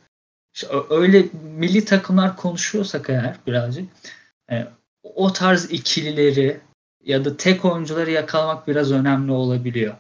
İşte 0.54 0.68
öyle 0.90 1.26
milli 1.44 1.86
takımlar 1.86 2.38
konuşuyorsak 2.38 3.10
eğer 3.10 3.36
birazcık 3.48 3.90
e, 4.52 4.68
o 5.04 5.34
tarz 5.34 5.72
ikilileri 5.72 6.60
ya 7.04 7.26
da 7.26 7.38
tek 7.38 7.66
oyuncuları 7.66 8.12
yakalamak 8.12 8.68
biraz 8.68 8.92
önemli 8.92 9.32
olabiliyor. 9.32 9.96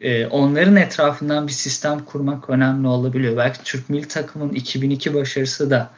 E, 0.00 0.26
onların 0.26 0.76
etrafından 0.76 1.46
bir 1.46 1.52
sistem 1.52 2.04
kurmak 2.04 2.50
önemli 2.50 2.86
olabiliyor. 2.88 3.36
Belki 3.36 3.62
Türk 3.62 3.90
milli 3.90 4.08
takımın 4.08 4.48
2002 4.52 5.14
başarısı 5.14 5.70
da 5.70 5.90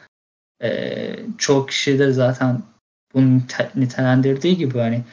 e, 0.63 1.19
çok 1.37 1.69
kişi 1.69 1.99
de 1.99 2.11
zaten 2.11 2.61
bunu 3.13 3.41
nitelendirdiği 3.75 4.57
gibi 4.57 4.79
hani 4.79 5.03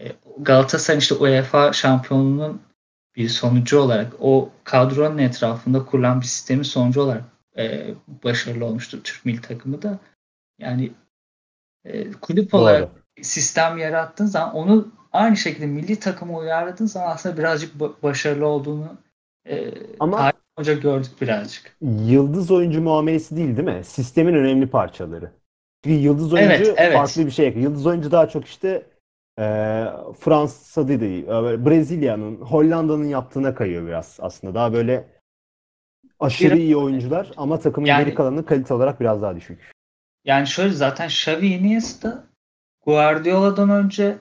e, 0.00 0.12
Galatasaray 0.38 0.98
işte 0.98 1.14
UEFA 1.14 1.72
şampiyonluğunun 1.72 2.62
bir 3.16 3.28
sonucu 3.28 3.78
olarak 3.78 4.12
o 4.20 4.50
kadronun 4.64 5.18
etrafında 5.18 5.84
kurulan 5.84 6.20
bir 6.20 6.26
sistemin 6.26 6.62
sonucu 6.62 7.00
olarak 7.00 7.24
e, 7.58 7.94
başarılı 8.24 8.64
olmuştur 8.64 9.00
Türk 9.04 9.24
milli 9.24 9.40
takımı 9.40 9.82
da. 9.82 9.98
Yani 10.58 10.92
e, 11.84 12.12
kulüp 12.12 12.52
Doğru. 12.52 12.60
olarak 12.62 12.88
sistem 13.22 13.78
yarattığın 13.78 14.26
zaman 14.26 14.54
onu 14.54 14.88
aynı 15.12 15.36
şekilde 15.36 15.66
milli 15.66 16.00
takıma 16.00 16.38
uyarladığın 16.38 16.86
zaman 16.86 17.10
aslında 17.10 17.38
birazcık 17.38 17.80
başarılı 18.02 18.46
olduğunu 18.46 18.96
e, 19.48 19.74
Ama 20.00 20.32
Hoca 20.58 20.74
gördük 20.74 21.10
birazcık. 21.20 21.76
Yıldız 21.80 22.50
oyuncu 22.50 22.82
muamelesi 22.82 23.36
değil 23.36 23.56
değil 23.56 23.68
mi? 23.68 23.84
Sistemin 23.84 24.34
önemli 24.34 24.66
parçaları 24.66 25.30
bir 25.84 25.98
yıldız 25.98 26.32
oyuncu 26.32 26.50
evet, 26.50 26.74
evet. 26.76 26.96
farklı 26.96 27.26
bir 27.26 27.30
şey. 27.30 27.48
Yıldız 27.48 27.86
oyuncu 27.86 28.10
daha 28.10 28.28
çok 28.28 28.46
işte 28.46 28.82
e, 29.38 29.44
Fransa 30.20 30.88
değil, 30.88 31.24
e, 31.24 31.66
Brezilya'nın, 31.66 32.36
Hollanda'nın 32.36 33.04
yaptığına 33.04 33.54
kayıyor 33.54 33.86
biraz 33.86 34.18
aslında. 34.20 34.54
Daha 34.54 34.72
böyle 34.72 35.08
aşırı 36.20 36.58
iyi 36.58 36.76
oyuncular 36.76 37.30
ama 37.36 37.60
takımın 37.60 37.86
yani, 37.86 38.04
geri 38.04 38.14
kalanı 38.14 38.46
kalite 38.46 38.74
olarak 38.74 39.00
biraz 39.00 39.22
daha 39.22 39.36
düşük. 39.36 39.72
Yani 40.24 40.46
şöyle 40.46 40.72
zaten 40.72 41.06
Xavi 41.06 41.46
Iniesta 41.46 42.24
Guardiola'dan 42.86 43.70
önce 43.70 44.18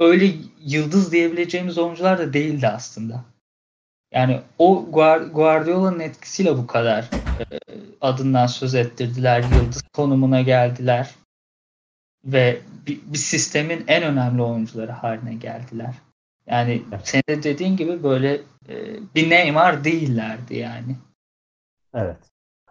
öyle 0.00 0.30
yıldız 0.60 1.12
diyebileceğimiz 1.12 1.78
oyuncular 1.78 2.18
da 2.18 2.32
değildi 2.32 2.68
aslında. 2.68 3.24
Yani 4.14 4.40
o 4.58 4.86
Guardiola'nın 5.32 6.00
etkisiyle 6.00 6.58
bu 6.58 6.66
kadar 6.66 7.10
e, 7.40 7.44
adından 8.00 8.46
söz 8.46 8.74
ettirdiler. 8.74 9.44
Yıldız 9.54 9.82
konumuna 9.82 10.40
geldiler. 10.40 11.14
Ve 12.24 12.60
bir, 12.86 13.00
bir 13.12 13.18
sistemin 13.18 13.84
en 13.88 14.02
önemli 14.02 14.42
oyuncuları 14.42 14.92
haline 14.92 15.34
geldiler. 15.34 15.94
Yani 16.46 16.82
senin 17.04 17.22
de 17.28 17.42
dediğin 17.42 17.76
gibi 17.76 18.02
böyle 18.02 18.34
e, 18.68 18.74
bir 19.14 19.30
Neymar 19.30 19.84
değillerdi 19.84 20.56
yani. 20.56 20.96
Evet. 21.94 22.18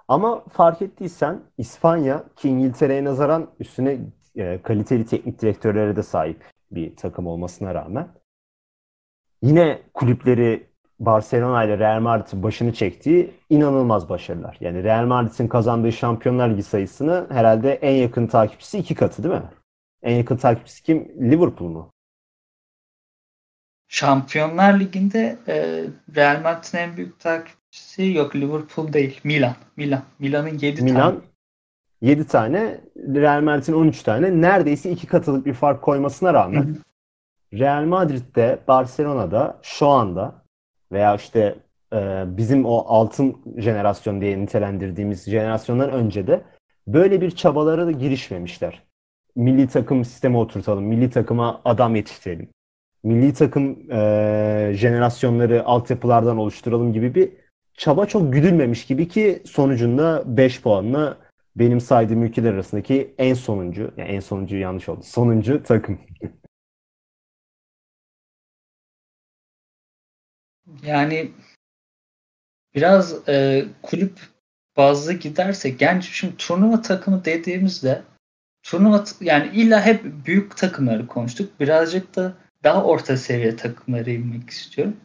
Ama 0.07 0.43
fark 0.43 0.81
ettiysen 0.81 1.41
İspanya 1.57 2.23
ki 2.35 2.49
İngiltere'ye 2.49 3.03
nazaran 3.03 3.49
üstüne 3.59 3.99
e, 4.35 4.61
kaliteli 4.61 5.05
teknik 5.05 5.41
direktörlere 5.41 5.95
de 5.95 6.03
sahip 6.03 6.43
bir 6.71 6.95
takım 6.95 7.27
olmasına 7.27 7.75
rağmen 7.75 8.07
yine 9.41 9.81
kulüpleri 9.93 10.72
Barcelona 10.99 11.63
ile 11.63 11.79
Real 11.79 12.01
Madrid'in 12.01 12.43
başını 12.43 12.73
çektiği 12.73 13.31
inanılmaz 13.49 14.09
başarılar. 14.09 14.57
Yani 14.59 14.83
Real 14.83 15.05
Madrid'in 15.05 15.47
kazandığı 15.47 15.91
Şampiyonlar 15.91 16.49
Ligi 16.49 16.63
sayısını 16.63 17.27
herhalde 17.29 17.73
en 17.73 17.95
yakın 17.95 18.27
takipçisi 18.27 18.77
iki 18.77 18.95
katı 18.95 19.23
değil 19.23 19.35
mi? 19.35 19.49
En 20.03 20.15
yakın 20.15 20.37
takipçisi 20.37 20.83
kim? 20.83 21.31
Liverpool 21.31 21.69
mu? 21.69 21.93
Şampiyonlar 23.87 24.79
Ligi'nde 24.79 25.37
e, 25.47 25.83
Real 26.15 26.41
Madrid'in 26.41 26.77
en 26.77 26.97
büyük 26.97 27.19
takipçisi 27.19 28.03
yok 28.03 28.35
Liverpool 28.35 28.93
değil. 28.93 29.21
Milan. 29.23 29.55
Milan. 29.77 30.03
Milan'ın 30.19 30.59
7 30.61 30.81
Milan, 30.81 31.01
tane. 31.01 31.17
7 32.01 32.27
tane. 32.27 32.81
Real 32.97 33.41
Madrid'in 33.41 33.73
13 33.73 34.03
tane. 34.03 34.41
Neredeyse 34.41 34.91
iki 34.91 35.07
katılık 35.07 35.45
bir 35.45 35.53
fark 35.53 35.81
koymasına 35.81 36.33
rağmen 36.33 36.77
Real 37.53 37.83
Madrid'de, 37.85 38.59
Barcelona'da 38.67 39.59
şu 39.61 39.87
anda 39.87 40.42
veya 40.93 41.15
işte 41.15 41.55
e, 41.93 42.23
bizim 42.27 42.65
o 42.65 42.83
altın 42.87 43.35
jenerasyon 43.57 44.21
diye 44.21 44.39
nitelendirdiğimiz 44.41 45.29
jenerasyondan 45.29 45.91
önce 45.91 46.27
de 46.27 46.41
böyle 46.87 47.21
bir 47.21 47.31
çabalara 47.31 47.85
da 47.85 47.91
girişmemişler. 47.91 48.83
milli 49.35 49.67
takım 49.67 50.05
sistemi 50.05 50.37
oturtalım. 50.37 50.83
Milli 50.83 51.09
takıma 51.09 51.61
adam 51.65 51.95
yetiştirelim. 51.95 52.49
Milli 53.03 53.33
takım 53.33 53.91
e, 53.91 54.71
jenerasyonları 54.75 55.65
altyapılardan 55.65 56.37
oluşturalım 56.37 56.93
gibi 56.93 57.15
bir 57.15 57.31
çaba 57.77 58.05
çok 58.05 58.33
güdülmemiş 58.33 58.85
gibi 58.85 59.07
ki 59.07 59.41
sonucunda 59.45 60.23
5 60.25 60.61
puanla 60.61 61.17
benim 61.55 61.81
saydığım 61.81 62.23
ülkeler 62.23 62.53
arasındaki 62.53 63.13
en 63.17 63.33
sonuncu, 63.33 63.91
yani 63.97 64.09
en 64.09 64.19
sonuncu 64.19 64.57
yanlış 64.57 64.89
oldu. 64.89 65.01
Sonuncu 65.03 65.63
takım. 65.63 65.99
Yani 70.83 71.31
biraz 72.75 73.29
e, 73.29 73.65
kulüp 73.81 74.19
bazlı 74.77 75.13
gidersek 75.13 75.81
yani 75.81 76.03
şimdi 76.03 76.37
turnuva 76.37 76.81
takımı 76.81 77.25
dediğimizde 77.25 78.01
turnuva 78.63 79.03
yani 79.21 79.51
illa 79.53 79.85
hep 79.85 80.03
büyük 80.25 80.57
takımları 80.57 81.07
konuştuk. 81.07 81.59
Birazcık 81.59 82.15
da 82.15 82.33
daha 82.63 82.83
orta 82.83 83.17
seviye 83.17 83.55
takımları 83.55 84.11
inmek 84.11 84.49
istiyorum. 84.49 84.97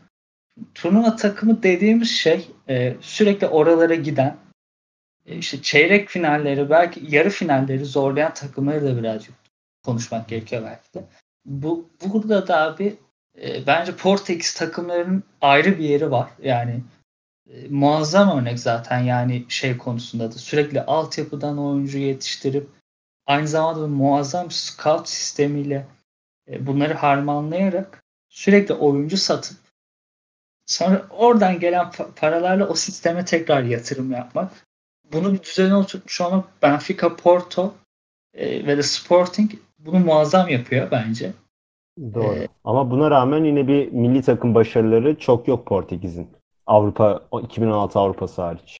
Turnuva 0.75 1.16
takımı 1.16 1.62
dediğimiz 1.62 2.11
şey 2.11 2.49
e, 2.68 2.97
sürekli 3.01 3.47
oralara 3.47 3.94
giden 3.94 4.37
e, 5.27 5.37
işte 5.37 5.62
çeyrek 5.62 6.09
finalleri 6.09 6.71
belki 6.71 7.01
yarı 7.09 7.31
finalleri 7.31 7.85
zorlayan 7.85 8.35
takımları 8.35 8.85
da 8.85 8.99
birazcık 8.99 9.35
konuşmak 9.85 10.29
gerekiyor 10.29 10.62
belki 10.64 10.94
de. 10.94 11.05
Bu 11.44 11.90
burada 12.05 12.49
da 12.49 12.61
abi 12.61 12.97
e, 13.42 13.66
bence 13.66 13.96
Portekiz 13.96 14.55
takımlarının 14.55 15.24
ayrı 15.40 15.79
bir 15.79 15.85
yeri 15.85 16.11
var. 16.11 16.31
Yani 16.42 16.81
e, 17.51 17.68
muazzam 17.68 18.38
örnek 18.38 18.59
zaten 18.59 18.98
yani 18.98 19.44
şey 19.48 19.77
konusunda 19.77 20.33
da 20.33 20.38
sürekli 20.38 20.83
altyapıdan 20.83 21.59
oyuncu 21.59 21.98
yetiştirip 21.98 22.68
aynı 23.27 23.48
zamanda 23.48 23.87
muazzam 23.87 24.51
scout 24.51 25.09
sistemiyle 25.09 25.87
e, 26.48 26.66
bunları 26.66 26.94
harmanlayarak 26.94 28.03
sürekli 28.29 28.74
oyuncu 28.74 29.16
satıp 29.16 29.57
sonra 30.66 31.07
oradan 31.11 31.61
gelen 31.61 31.90
paralarla 32.16 32.68
o 32.68 32.74
sisteme 32.74 33.24
tekrar 33.24 33.62
yatırım 33.62 34.12
yapmak. 34.12 34.53
Bunu 35.12 35.35
bir 35.35 35.42
düzene 35.42 35.74
oturtmuş 35.74 36.20
olmak 36.20 36.62
Benfica, 36.62 37.16
Porto 37.16 37.74
ve 38.35 38.77
de 38.77 38.83
Sporting 38.83 39.53
bunu 39.79 39.98
muazzam 39.98 40.48
yapıyor 40.48 40.90
bence. 40.90 41.33
Doğru. 42.15 42.35
Ee, 42.35 42.49
Ama 42.65 42.91
buna 42.91 43.11
rağmen 43.11 43.45
yine 43.45 43.69
bir 43.69 43.93
milli 43.93 44.23
takım 44.23 44.55
başarıları 44.55 45.19
çok 45.19 45.49
yok 45.49 45.67
Portekiz'in. 45.67 46.29
Avrupa 46.67 47.23
2016 47.43 47.99
Avrupası 47.99 48.43
hariç. 48.43 48.79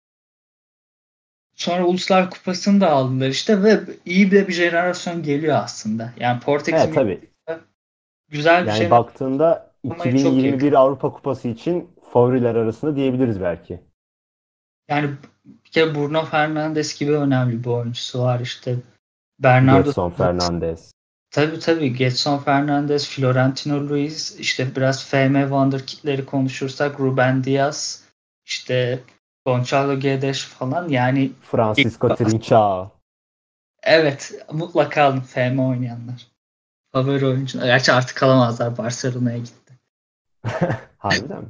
Sonra 1.55 1.87
Uluslar 1.87 2.31
Kupası'nı 2.31 2.81
da 2.81 2.91
aldılar 2.91 3.29
işte 3.29 3.63
ve 3.63 3.81
iyi 4.05 4.33
bir, 4.33 4.49
bir 4.49 4.53
jenerasyon 4.53 5.23
geliyor 5.23 5.57
aslında. 5.57 6.13
Yani 6.21 6.41
Portekiz 6.41 6.83
evet, 6.85 6.95
tabii. 6.95 7.21
güzel 8.29 8.63
bir 8.63 8.69
yani 8.69 8.79
şey. 8.79 8.91
baktığında 8.91 9.73
2021 9.85 10.73
Avrupa 10.73 11.13
Kupası 11.13 11.49
için 11.49 11.91
favoriler 12.13 12.55
arasında 12.55 12.97
diyebiliriz 12.97 13.41
belki. 13.41 13.81
Yani 14.89 15.11
bir 15.45 15.71
kere 15.71 15.95
Bruno 15.95 16.25
Fernandes 16.25 16.99
gibi 16.99 17.13
önemli 17.13 17.65
bir 17.65 17.71
oyuncusu 17.71 18.23
var 18.23 18.41
işte. 18.41 18.77
Bernardo 19.39 19.85
Gerson 19.85 20.11
Fernandes. 20.11 20.93
Tabii 21.31 21.59
tabii. 21.59 21.95
Getson 21.95 22.39
Fernandes, 22.39 23.09
Florentino 23.09 23.89
Luis, 23.89 24.37
işte 24.41 24.77
biraz 24.77 25.05
FM 25.05 25.41
Wonderkid'leri 25.41 26.27
konuşursak 26.27 27.01
Ruben 27.01 27.45
Diaz, 27.45 28.05
işte 28.45 29.01
Gonçalo 29.47 30.01
Guedes 30.01 30.45
falan 30.45 30.89
yani 30.89 31.33
Francisco 31.43 32.15
Trincao. 32.15 32.93
Evet 33.83 34.45
mutlaka 34.53 35.03
alın 35.03 35.21
FM 35.21 35.59
oynayanlar. 35.59 36.27
Favori 36.93 37.27
oyuncu. 37.27 37.61
Gerçi 37.61 37.93
artık 37.93 38.23
alamazlar. 38.23 38.79
Barcelona'ya 38.79 39.39
gitti. 39.39 39.79
Harbiden 40.99 41.43
mi? 41.43 41.49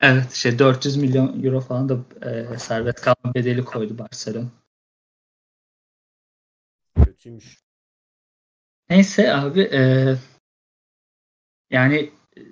Evet 0.00 0.32
işte 0.32 0.58
400 0.58 0.96
milyon 0.96 1.44
euro 1.44 1.60
falan 1.60 1.88
da 1.88 1.96
e, 2.30 2.58
servet 2.58 3.00
kalma 3.00 3.34
bedeli 3.34 3.64
koydu 3.64 3.98
Barcelona. 3.98 4.48
Kötüymüş. 7.04 7.58
Neyse 8.90 9.34
abi 9.34 9.60
e, 9.60 9.80
yani 11.70 12.10
e, 12.36 12.42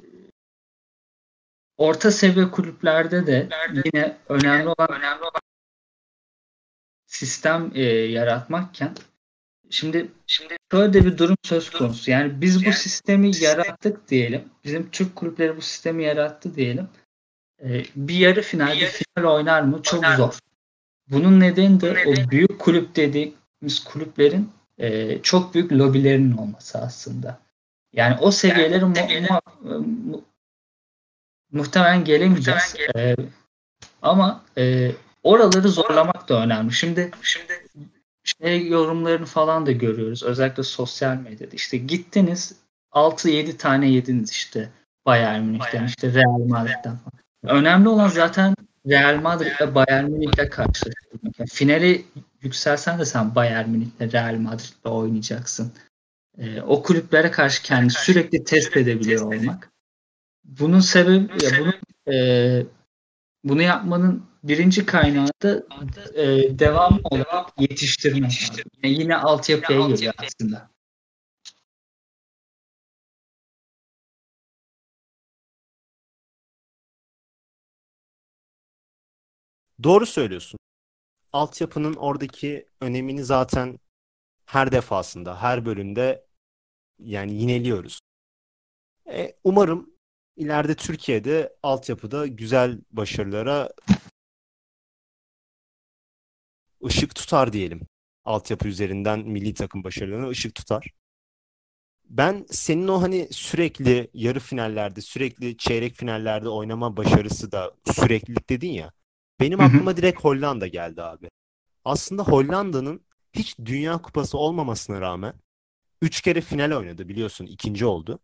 orta 1.76 2.10
seviye 2.10 2.50
kulüplerde 2.50 3.26
de 3.26 3.48
yine 3.84 4.16
önemli 4.28 4.68
olan 4.68 4.92
önemli 4.92 5.22
olan 5.22 5.40
sistem 7.06 7.70
e, 7.74 7.82
yaratmakken 7.84 8.94
şimdi 9.70 10.10
şimdi 10.26 10.56
şöyle 10.72 11.04
bir 11.04 11.18
durum 11.18 11.36
söz 11.42 11.70
konusu. 11.70 12.10
Yani 12.10 12.40
biz 12.40 12.66
bu 12.66 12.72
sistemi 12.72 13.36
yarattık 13.36 14.08
diyelim. 14.08 14.48
Bizim 14.64 14.90
Türk 14.90 15.16
kulüpleri 15.16 15.56
bu 15.56 15.60
sistemi 15.60 16.04
yarattı 16.04 16.54
diyelim. 16.54 16.88
E, 17.62 17.84
bir 17.96 18.14
yarı 18.14 18.42
final, 18.42 18.76
bir 18.80 18.86
final 18.86 19.34
oynar 19.34 19.62
mı? 19.62 19.82
Çok 19.82 20.06
zor. 20.06 20.38
Bunun 21.10 21.40
nedeni 21.40 21.80
de 21.80 22.04
o 22.06 22.30
büyük 22.30 22.58
kulüp 22.58 22.96
dediğimiz 22.96 23.84
kulüplerin 23.84 24.50
e, 24.78 25.18
çok 25.22 25.54
büyük 25.54 25.72
lobilerinin 25.72 26.36
olması 26.36 26.78
aslında. 26.78 27.38
Yani 27.92 28.16
o 28.20 28.30
seviyelere 28.30 28.84
mu, 28.84 28.94
mu, 29.60 29.78
mu, 29.78 30.24
muhtemelen 31.52 32.04
gelemeyeceğiz. 32.04 32.76
E, 32.96 33.16
ama 34.02 34.44
e, 34.58 34.92
oraları 35.22 35.68
zorlamak 35.68 36.28
da 36.28 36.42
önemli. 36.42 36.72
Şimdi 36.72 37.10
şimdi 37.22 37.52
şey 38.24 38.68
yorumlarını 38.68 39.26
falan 39.26 39.66
da 39.66 39.72
görüyoruz. 39.72 40.22
Özellikle 40.22 40.62
sosyal 40.62 41.16
medyada. 41.16 41.56
İşte 41.56 41.76
gittiniz 41.76 42.54
6-7 42.92 43.56
tane 43.56 43.88
yediniz 43.88 44.30
işte 44.30 44.68
Bayern 45.06 45.42
Münih'ten, 45.42 45.86
işte 45.86 46.14
Real 46.14 46.38
Madrid'den 46.48 46.98
falan. 46.98 47.58
Önemli 47.58 47.88
olan 47.88 48.08
zaten 48.08 48.54
Real 48.88 49.20
Madrid 49.20 49.46
ile 49.60 49.74
Bayern 49.74 50.04
Münih'le 50.04 50.50
karşılaştırmak. 50.50 51.38
Yani 51.38 51.48
finali 51.48 52.04
yükselsen 52.42 52.98
de 52.98 53.04
sen 53.04 53.34
Bayern 53.34 53.68
Münih'le 53.68 54.12
Real 54.12 54.34
Madrid'le 54.34 54.90
oynayacaksın. 54.90 55.72
Ee, 56.38 56.60
o 56.60 56.82
kulüplere 56.82 57.30
karşı 57.30 57.62
kendini 57.62 57.90
sürekli 57.90 58.44
test 58.44 58.76
edebiliyor 58.76 59.22
olmak. 59.22 59.70
Bunun 60.44 60.80
sebebi 60.80 61.44
ya 61.44 61.50
bunun 61.60 61.74
e, 62.14 62.66
bunu 63.44 63.62
yapmanın 63.62 64.24
birinci 64.42 64.86
kaynağı 64.86 65.30
da 65.42 65.62
e, 66.14 66.58
devam 66.58 67.00
olarak 67.04 67.46
yetiştirmek. 67.58 68.52
Yani 68.82 68.94
yine 68.94 69.16
altyapıya 69.16 69.88
geliyor 69.88 70.14
aslında. 70.18 70.70
Doğru 79.82 80.06
söylüyorsun. 80.06 80.60
Altyapının 81.32 81.94
oradaki 81.94 82.68
önemini 82.80 83.24
zaten 83.24 83.78
her 84.46 84.72
defasında, 84.72 85.42
her 85.42 85.64
bölümde 85.66 86.26
yani 86.98 87.32
yineliyoruz. 87.34 88.00
E, 89.12 89.36
umarım 89.44 89.90
ileride 90.36 90.74
Türkiye'de 90.74 91.56
altyapıda 91.62 92.26
güzel 92.26 92.80
başarılara 92.90 93.72
ışık 96.84 97.14
tutar 97.14 97.52
diyelim. 97.52 97.80
Altyapı 98.24 98.68
üzerinden 98.68 99.18
milli 99.20 99.54
takım 99.54 99.84
başarılarına 99.84 100.28
ışık 100.28 100.54
tutar. 100.54 100.92
Ben 102.04 102.46
senin 102.50 102.88
o 102.88 103.02
hani 103.02 103.28
sürekli 103.30 104.10
yarı 104.14 104.40
finallerde, 104.40 105.00
sürekli 105.00 105.56
çeyrek 105.56 105.94
finallerde 105.94 106.48
oynama 106.48 106.96
başarısı 106.96 107.52
da 107.52 107.74
süreklilik 107.92 108.50
dedin 108.50 108.70
ya. 108.70 108.92
Benim 109.40 109.60
aklıma 109.60 109.96
direkt 109.96 110.20
Hollanda 110.24 110.66
geldi 110.66 111.02
abi. 111.02 111.30
Aslında 111.84 112.22
Hollanda'nın 112.22 113.06
hiç 113.32 113.58
Dünya 113.64 113.98
Kupası 114.02 114.38
olmamasına 114.38 115.00
rağmen 115.00 115.34
3 116.02 116.20
kere 116.22 116.40
final 116.40 116.72
oynadı 116.72 117.08
biliyorsun 117.08 117.46
ikinci 117.46 117.86
oldu. 117.86 118.18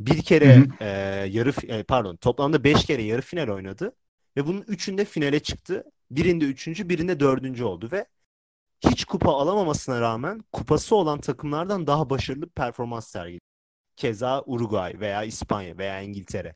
Bir 0.00 0.22
kere 0.22 0.66
e, 0.80 0.86
yarı 1.30 1.52
e, 1.66 1.82
pardon 1.84 2.16
toplamda 2.16 2.64
5 2.64 2.84
kere 2.84 3.02
yarı 3.02 3.22
final 3.22 3.48
oynadı 3.48 3.96
ve 4.36 4.46
bunun 4.46 4.62
üçünde 4.62 5.04
finale 5.04 5.40
çıktı. 5.40 5.84
Birinde 6.10 6.44
üçüncü, 6.44 6.88
birinde 6.88 7.20
dördüncü 7.20 7.64
oldu 7.64 7.88
ve 7.92 8.06
hiç 8.80 9.04
kupa 9.04 9.32
alamamasına 9.32 10.00
rağmen 10.00 10.44
kupası 10.52 10.96
olan 10.96 11.20
takımlardan 11.20 11.86
daha 11.86 12.10
başarılı 12.10 12.48
performans 12.48 13.08
sergiledi. 13.08 13.40
Keza 13.96 14.42
Uruguay 14.46 15.00
veya 15.00 15.24
İspanya 15.24 15.78
veya 15.78 16.00
İngiltere. 16.00 16.54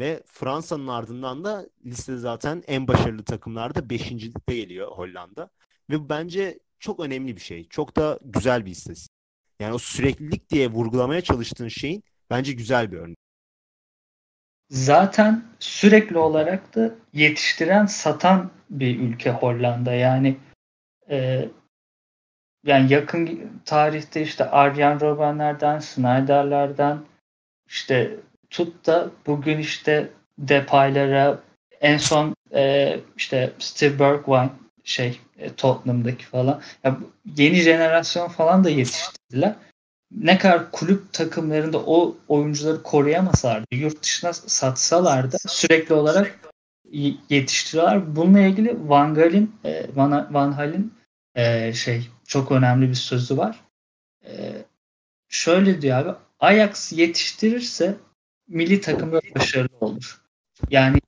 Ve 0.00 0.22
Fransa'nın 0.26 0.86
ardından 0.86 1.44
da 1.44 1.66
listede 1.86 2.16
zaten 2.16 2.62
en 2.66 2.88
başarılı 2.88 3.24
takımlarda 3.24 3.90
5. 3.90 4.12
ligde 4.12 4.56
geliyor 4.56 4.92
Hollanda. 4.92 5.50
Ve 5.90 6.08
bence 6.08 6.58
çok 6.78 7.00
önemli 7.00 7.36
bir 7.36 7.40
şey. 7.40 7.68
Çok 7.68 7.96
da 7.96 8.18
güzel 8.24 8.66
bir 8.66 8.70
istatistik. 8.70 9.12
Yani 9.60 9.74
o 9.74 9.78
süreklilik 9.78 10.50
diye 10.50 10.70
vurgulamaya 10.70 11.20
çalıştığın 11.20 11.68
şeyin 11.68 12.02
bence 12.30 12.52
güzel 12.52 12.92
bir 12.92 12.96
örnek. 12.96 13.16
Zaten 14.70 15.44
sürekli 15.58 16.18
olarak 16.18 16.74
da 16.74 16.94
yetiştiren, 17.12 17.86
satan 17.86 18.50
bir 18.70 19.00
ülke 19.00 19.30
Hollanda. 19.30 19.92
Yani 19.92 20.36
e, 21.10 21.48
yani 22.64 22.92
yakın 22.92 23.50
tarihte 23.64 24.22
işte 24.22 24.50
Arjen 24.50 25.00
Robben'lerden, 25.00 25.78
Snyder'lerden 25.78 26.98
işte 27.68 28.20
tut 28.50 28.86
da 28.86 29.10
bugün 29.26 29.58
işte 29.58 30.10
Depay'lara 30.38 31.40
en 31.80 31.98
son 31.98 32.34
e, 32.54 32.96
işte 33.16 33.52
Steve 33.58 33.98
Bergwijn 33.98 34.50
şey 34.84 35.20
e, 35.38 35.54
Tottenham'daki 35.54 36.26
falan. 36.26 36.60
Ya, 36.84 36.98
yeni 37.36 37.56
jenerasyon 37.56 38.28
falan 38.28 38.64
da 38.64 38.70
yetiştirdiler. 38.70 39.54
Ne 40.10 40.38
kadar 40.38 40.70
kulüp 40.70 41.12
takımlarında 41.12 41.78
o 41.78 42.16
oyuncuları 42.28 42.82
koruyamasalardı, 42.82 43.66
yurt 43.74 44.02
dışına 44.02 44.32
satsalardı 44.32 45.36
sürekli 45.48 45.94
olarak 45.94 46.38
yetiştiriyorlar. 47.28 48.16
Bununla 48.16 48.40
ilgili 48.40 48.88
Van 48.88 49.14
Gaal'in 49.14 49.56
e, 49.64 49.86
Van, 49.94 50.34
Van 50.34 50.52
Hal'in 50.52 50.94
e, 51.34 51.72
şey 51.72 52.08
çok 52.26 52.52
önemli 52.52 52.88
bir 52.88 52.94
sözü 52.94 53.36
var. 53.36 53.60
E, 54.24 54.52
şöyle 55.28 55.82
diyor 55.82 55.98
abi 55.98 56.14
Ajax 56.40 56.92
yetiştirirse 56.92 57.96
milli 58.50 58.80
takım 58.80 59.12
başarılı 59.12 59.76
olur. 59.80 60.20
Yani 60.70 60.98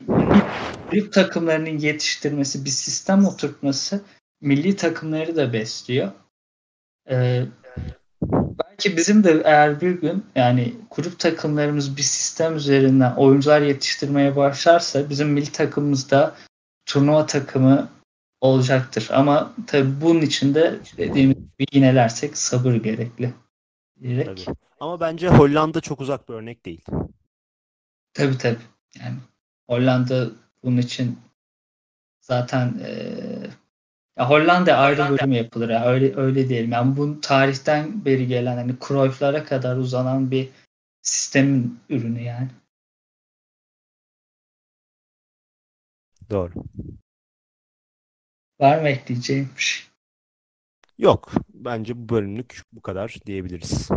büyük 0.93 1.13
takımlarının 1.13 1.79
yetiştirmesi, 1.79 2.65
bir 2.65 2.71
sistem 2.71 3.25
oturtması 3.25 4.01
milli 4.41 4.77
takımları 4.77 5.37
da 5.37 5.53
besliyor. 5.53 6.13
Ee, 7.11 7.45
belki 8.33 8.97
bizim 8.97 9.25
de 9.25 9.43
eğer 9.45 9.81
bir 9.81 9.91
gün 9.91 10.27
yani 10.35 10.75
grup 10.91 11.19
takımlarımız 11.19 11.97
bir 11.97 12.03
sistem 12.03 12.57
üzerinden 12.57 13.15
oyuncular 13.15 13.61
yetiştirmeye 13.61 14.37
başlarsa 14.37 15.11
bizim 15.11 15.29
milli 15.29 15.53
takımımızda 15.53 16.35
turnuva 16.87 17.27
takımı 17.27 17.89
olacaktır. 18.41 19.09
Ama 19.13 19.53
tabii 19.67 20.01
bunun 20.01 20.21
için 20.21 20.55
de 20.55 20.79
dediğimiz 20.97 21.37
gibi 21.37 21.67
yinelersek 21.73 22.39
sabır 22.39 22.75
gerekli. 22.75 23.33
Diyerek. 24.03 24.27
Tabii. 24.27 24.57
Ama 24.81 25.01
bence 25.01 25.29
Hollanda 25.29 25.81
çok 25.81 26.01
uzak 26.01 26.29
bir 26.29 26.35
örnek 26.35 26.67
değil. 26.67 26.85
Tabii 28.15 28.39
tabii. 28.39 28.59
Yani 29.01 29.17
Hollanda 29.69 30.31
bunun 30.63 30.77
için 30.77 31.19
zaten 32.21 32.79
e, 32.85 32.93
ya 34.19 34.31
Hollanda 34.31 34.77
ayrı 34.77 35.11
bölüm 35.11 35.33
yapılır 35.33 35.69
ya 35.69 35.87
öyle 35.87 36.17
öyle 36.17 36.49
diyelim. 36.49 36.73
Yani 36.73 36.97
bu 36.97 37.21
tarihten 37.21 38.05
beri 38.05 38.27
gelen 38.27 38.57
hani 38.57 38.75
Cruyff'lara 38.89 39.45
kadar 39.45 39.77
uzanan 39.77 40.31
bir 40.31 40.49
sistemin 41.03 41.81
ürünü 41.89 42.23
yani. 42.23 42.49
Doğru. 46.31 46.53
Var 48.61 48.81
mı 48.81 48.89
ekleyeceğim 48.89 49.51
bir 49.57 49.63
şey? 49.63 49.87
Yok. 50.99 51.33
Bence 51.49 51.97
bu 51.97 52.09
bölümlük 52.09 52.63
bu 52.73 52.81
kadar 52.81 53.17
diyebiliriz. 53.27 53.89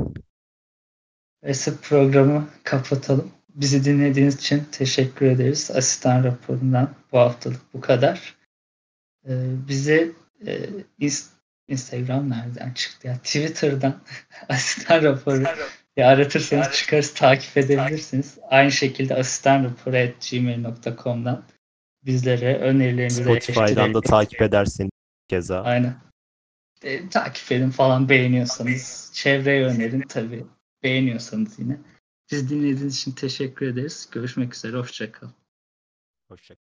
Neyse 1.43 1.74
programı 1.82 2.47
kapatalım. 2.63 3.32
Bizi 3.55 3.85
dinlediğiniz 3.85 4.35
için 4.35 4.63
teşekkür 4.71 5.25
ederiz. 5.25 5.71
Asistan 5.71 6.23
raporundan 6.23 6.95
bu 7.11 7.19
haftalık 7.19 7.73
bu 7.73 7.81
kadar. 7.81 8.35
Ee, 9.27 9.31
bize 9.67 10.11
e, 10.47 10.69
Instagram 11.67 12.29
nereden 12.29 12.71
çıktı 12.71 13.07
ya? 13.07 13.17
Twitter'dan 13.17 14.01
asistan 14.49 15.03
raporu 15.03 15.43
ya 15.97 16.07
aratırsanız 16.07 16.71
çıkarız 16.71 17.13
takip 17.13 17.57
edebilirsiniz. 17.57 18.37
Aynı 18.49 18.71
şekilde 18.71 19.15
asistan 19.15 19.63
raporu 19.63 19.97
at 19.97 20.31
gmail.com'dan 20.31 21.43
bizlere 22.05 22.57
önerilerinizi 22.57 23.23
Spotify'dan 23.23 23.93
da 23.93 24.01
takip 24.01 24.41
ederseniz 24.41 24.91
keza. 25.27 25.61
Aynen. 25.61 25.95
E, 26.83 27.09
takip 27.09 27.51
edin 27.51 27.69
falan 27.69 28.09
beğeniyorsanız. 28.09 29.11
Çevreye 29.13 29.65
önerin 29.65 30.01
tabii. 30.01 30.45
Beğeniyorsanız 30.83 31.59
yine. 31.59 31.77
Biz 32.32 32.49
dinlediğiniz 32.49 32.97
için 32.97 33.11
teşekkür 33.11 33.65
ederiz. 33.67 34.09
Görüşmek 34.11 34.55
üzere. 34.55 34.78
Hoşçakalın. 34.78 35.34
Hoşçakalın. 36.28 36.64